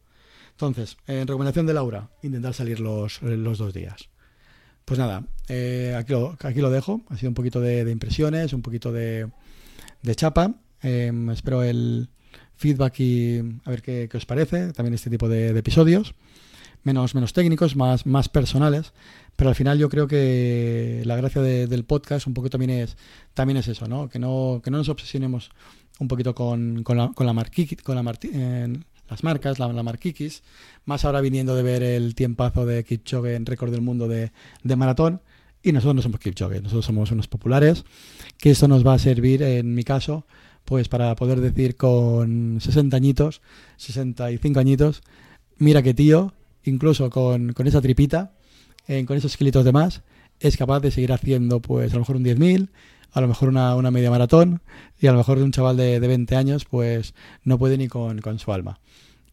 Entonces, 0.50 0.98
en 1.06 1.26
recomendación 1.26 1.64
de 1.64 1.72
Laura, 1.72 2.10
intentar 2.22 2.52
salir 2.52 2.78
los, 2.78 3.22
los 3.22 3.56
dos 3.56 3.72
días. 3.72 4.10
Pues 4.84 4.98
nada, 4.98 5.24
eh, 5.48 5.96
aquí, 5.98 6.12
lo, 6.12 6.36
aquí 6.42 6.60
lo 6.60 6.68
dejo. 6.68 7.00
Ha 7.08 7.16
sido 7.16 7.30
un 7.30 7.34
poquito 7.34 7.62
de, 7.62 7.90
impresiones, 7.90 8.52
un 8.52 8.60
poquito 8.60 8.92
de, 8.92 9.30
chapa. 10.14 10.56
Em, 10.82 11.30
espero 11.30 11.62
el 11.62 12.10
feedback 12.54 13.00
y 13.00 13.38
a 13.64 13.70
ver 13.70 13.80
qué, 13.80 14.10
os 14.12 14.26
parece. 14.26 14.74
También 14.74 14.92
este 14.92 15.08
tipo 15.08 15.26
de, 15.26 15.58
episodios. 15.58 16.14
Menos, 16.82 17.14
menos 17.14 17.32
técnicos, 17.32 17.76
más, 17.76 18.04
más 18.04 18.28
personales. 18.28 18.92
Pero 19.36 19.50
al 19.50 19.56
final 19.56 19.78
yo 19.78 19.88
creo 19.88 20.06
que 20.06 21.02
la 21.04 21.16
gracia 21.16 21.42
del 21.42 21.84
podcast 21.84 22.26
un 22.26 22.34
poco 22.34 22.50
también 22.50 22.70
es, 22.70 22.96
también 23.34 23.56
es 23.56 23.68
eso, 23.68 23.88
¿no? 23.88 24.08
Que 24.08 24.18
no, 24.18 24.60
que 24.62 24.70
no 24.70 24.78
nos 24.78 24.88
obsesionemos 24.88 25.50
un 25.98 26.08
poquito 26.08 26.34
con, 26.34 26.82
con 26.82 26.96
la, 26.96 27.12
con 27.12 27.26
la, 27.26 27.34
con 27.82 27.96
la, 27.96 28.02
las 29.08 29.22
marcas, 29.22 29.58
la, 29.58 29.82
Marquiquis, 29.82 30.42
más 30.84 31.04
ahora 31.04 31.20
viniendo 31.20 31.54
de 31.54 31.62
ver 31.62 31.82
el 31.82 32.14
tiempazo 32.14 32.66
de 32.66 32.84
Kipchoge 32.84 33.34
en 33.34 33.46
récord 33.46 33.70
del 33.70 33.80
mundo 33.80 34.08
de, 34.08 34.30
maratón. 34.76 35.20
Y 35.62 35.72
nosotros 35.72 35.94
no 35.94 36.02
somos 36.02 36.20
Kipchoge, 36.20 36.60
nosotros 36.60 36.84
somos 36.84 37.10
unos 37.10 37.26
populares, 37.26 37.84
que 38.38 38.50
esto 38.50 38.68
nos 38.68 38.86
va 38.86 38.94
a 38.94 38.98
servir, 38.98 39.42
en 39.42 39.74
mi 39.74 39.82
caso, 39.82 40.26
pues 40.64 40.88
para 40.88 41.14
poder 41.16 41.40
decir 41.40 41.76
con 41.76 42.58
60 42.60 42.94
añitos, 42.96 43.40
65 43.78 44.60
añitos, 44.60 45.02
mira 45.56 45.82
que 45.82 45.94
tío, 45.94 46.34
incluso 46.64 47.08
con, 47.08 47.54
esa 47.64 47.80
tripita, 47.80 48.33
eh, 48.88 49.04
con 49.04 49.16
esos 49.16 49.36
kilitos 49.36 49.64
de 49.64 49.72
más, 49.72 50.02
es 50.40 50.56
capaz 50.56 50.80
de 50.80 50.90
seguir 50.90 51.12
haciendo 51.12 51.60
pues 51.60 51.92
a 51.92 51.94
lo 51.94 52.00
mejor 52.00 52.16
un 52.16 52.24
10.000, 52.24 52.68
a 53.12 53.20
lo 53.20 53.28
mejor 53.28 53.48
una, 53.48 53.76
una, 53.76 53.90
media 53.90 54.10
maratón 54.10 54.60
y 55.00 55.06
a 55.06 55.12
lo 55.12 55.18
mejor 55.18 55.38
un 55.38 55.52
chaval 55.52 55.76
de, 55.76 56.00
de 56.00 56.08
20 56.08 56.36
años 56.36 56.64
pues 56.64 57.14
no 57.44 57.58
puede 57.58 57.78
ni 57.78 57.88
con, 57.88 58.20
con, 58.20 58.38
su 58.38 58.52
alma. 58.52 58.80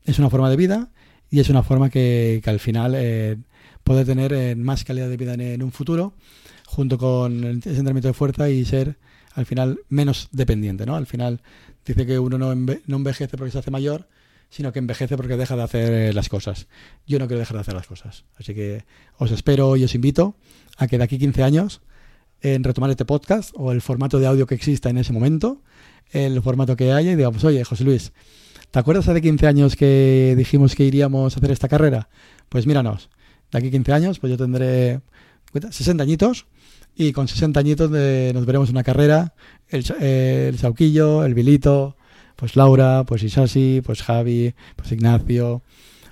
Es 0.06 0.20
una 0.20 0.30
forma 0.30 0.50
de 0.50 0.56
vida 0.56 0.90
y 1.30 1.40
es 1.40 1.50
una 1.50 1.64
forma 1.64 1.90
que, 1.90 2.42
que 2.44 2.50
al 2.50 2.60
final 2.60 2.94
eh, 2.96 3.38
puede 3.84 4.06
tener 4.06 4.34
eh, 4.34 4.56
más 4.56 4.84
calidad 4.84 5.10
de 5.10 5.18
vida 5.18 5.34
en, 5.34 5.64
un 5.64 5.72
futuro 5.72 6.14
junto 6.68 6.98
con 6.98 7.44
el 7.44 7.56
entrenamiento 7.56 8.08
de 8.08 8.14
fuerza 8.14 8.50
y 8.50 8.64
ser 8.66 8.98
al 9.34 9.46
final 9.46 9.80
menos 9.90 10.30
dependiente, 10.32 10.86
¿no? 10.86 10.96
Al 10.96 11.08
final 11.08 11.42
dice 11.86 12.06
que 12.06 12.20
uno 12.20 12.38
no, 12.38 12.54
no 12.54 12.96
envejece 12.96 13.38
porque 13.38 13.52
se 13.52 13.60
hace 13.60 13.72
mayor, 13.72 14.08
sino 14.52 14.74
que 14.74 14.80
envejece 14.80 15.16
porque 15.16 15.38
deja 15.38 15.56
de 15.56 15.64
hacer 15.64 15.94
eh, 15.94 16.14
las 16.14 16.30
cosas. 16.30 16.68
Yo 17.08 17.18
no 17.18 17.28
quiero 17.28 17.40
dejar 17.40 17.56
de 17.56 17.62
hacer 17.62 17.74
las 17.74 17.88
cosas. 17.88 18.26
Así 18.38 18.54
que 18.54 18.84
os 19.18 19.32
espero 19.32 19.78
y 19.78 19.84
os 19.86 19.96
invito 19.96 20.36
a 20.78 20.88
que 20.88 20.98
de 20.98 21.06
aquí 21.06 21.18
15 21.18 21.42
años 21.42 21.82
en 22.42 22.64
retomar 22.64 22.90
este 22.90 23.06
podcast 23.06 23.52
o 23.56 23.72
el 23.72 23.82
formato 23.82 24.20
de 24.20 24.28
audio 24.28 24.46
que 24.46 24.56
exista 24.56 24.90
en 24.90 24.98
ese 24.98 25.14
momento, 25.14 25.62
el 26.12 26.42
formato 26.42 26.76
que 26.76 26.92
haya 26.92 27.14
y 27.14 27.16
digamos, 27.16 27.44
oye, 27.46 27.64
José 27.64 27.86
Luis, 27.86 28.12
¿te 28.72 28.80
acuerdas 28.80 29.08
hace 29.08 29.22
15 29.22 29.48
años 29.48 29.76
que 29.78 30.34
dijimos 30.38 30.76
que 30.76 30.84
iríamos 30.84 31.34
a 31.34 31.40
hacer 31.40 31.52
esta 31.52 31.70
carrera? 31.70 32.10
Pues 32.50 32.68
míranos, 32.68 33.10
de 33.52 33.58
aquí 33.58 33.72
15 33.72 33.94
años, 33.94 34.20
pues 34.20 34.32
yo 34.32 34.38
tendré 34.38 35.00
60 35.54 36.04
añitos 36.04 36.48
y 36.94 37.14
con 37.14 37.30
60 37.30 37.58
añitos 37.58 37.90
nos 37.90 38.46
veremos 38.46 38.70
una 38.70 38.84
carrera, 38.84 39.34
el, 39.70 39.86
el 40.02 40.58
Sauquillo, 40.58 41.24
el 41.24 41.36
Vilito, 41.36 41.96
pues 42.42 42.56
Laura, 42.56 43.04
pues 43.06 43.22
Isasi, 43.22 43.84
pues 43.86 44.02
Javi, 44.02 44.56
pues 44.76 44.92
Ignacio, 44.92 45.62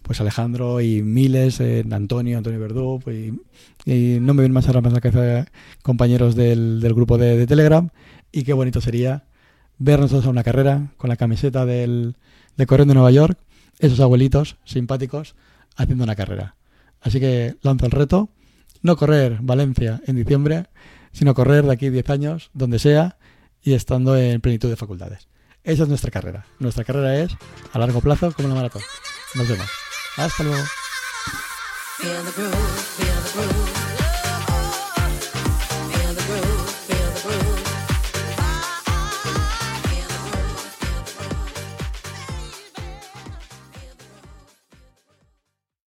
pues 0.04 0.22
Alejandro 0.22 0.80
y 0.80 1.02
miles, 1.02 1.60
eh, 1.60 1.84
Antonio, 1.89 2.38
Antonio 2.38 2.60
Verdú, 2.60 3.00
pues, 3.04 3.34
y, 3.84 4.20
no 4.22 4.36
me 4.36 4.44
ven 4.44 4.52
más 4.52 4.68
ahora 4.68 4.82
más 4.82 4.94
la 4.94 5.02
cabeza 5.02 5.48
compañeros 5.82 6.36
del, 6.36 6.80
grupo 6.94 7.18
de, 7.18 7.48
Telegram, 7.48 7.89
y 8.32 8.44
qué 8.44 8.54
bonito 8.54 8.80
sería 8.80 9.24
vernos 9.80 10.12
todos 10.12 10.28
a 10.28 10.30
una 10.30 10.44
carrera 10.44 10.92
con 10.98 11.10
la 11.10 11.15
camiseta 11.15 11.65
del, 11.65 12.15
de 12.58 12.68
Corriendo 12.68 12.92
de 12.92 13.00
Nueva 13.00 13.10
York, 13.10 13.39
esos 13.80 14.00
abuelitos 14.00 14.58
simpáticos 14.65 15.34
haciendo 15.78 16.04
una 16.04 16.15
carrera. 16.15 16.58
Así 17.02 17.20
que 17.20 17.56
lanzo 17.63 17.88
el 17.88 17.92
reto, 17.92 18.30
no 18.84 18.98
correr 18.98 19.39
Valencia 19.42 20.00
en 20.06 20.18
diciembre, 20.18 20.68
sino 21.12 21.34
correr 21.34 21.65
de 21.65 21.74
aquí 21.74 21.89
10 21.89 22.08
años, 22.12 22.52
donde 22.54 22.78
sea, 22.78 23.18
y 23.63 23.74
estando 23.74 24.15
en 24.15 24.42
plenitud 24.42 24.70
de 24.70 24.76
facultades. 24.76 25.28
Esa 25.63 25.84
es 25.84 25.89
nuestra 25.89 26.12
carrera. 26.12 26.45
Nuestra 26.60 26.84
carrera 26.84 27.15
es 27.15 27.32
a 27.74 27.80
largo 27.80 28.02
plazo 28.02 28.32
como 28.32 28.48
la 28.48 28.56
maratón. 28.56 28.82
Nos 29.36 29.48
vemos. 29.48 29.69
Hasta 30.17 30.43
luego. 30.43 30.63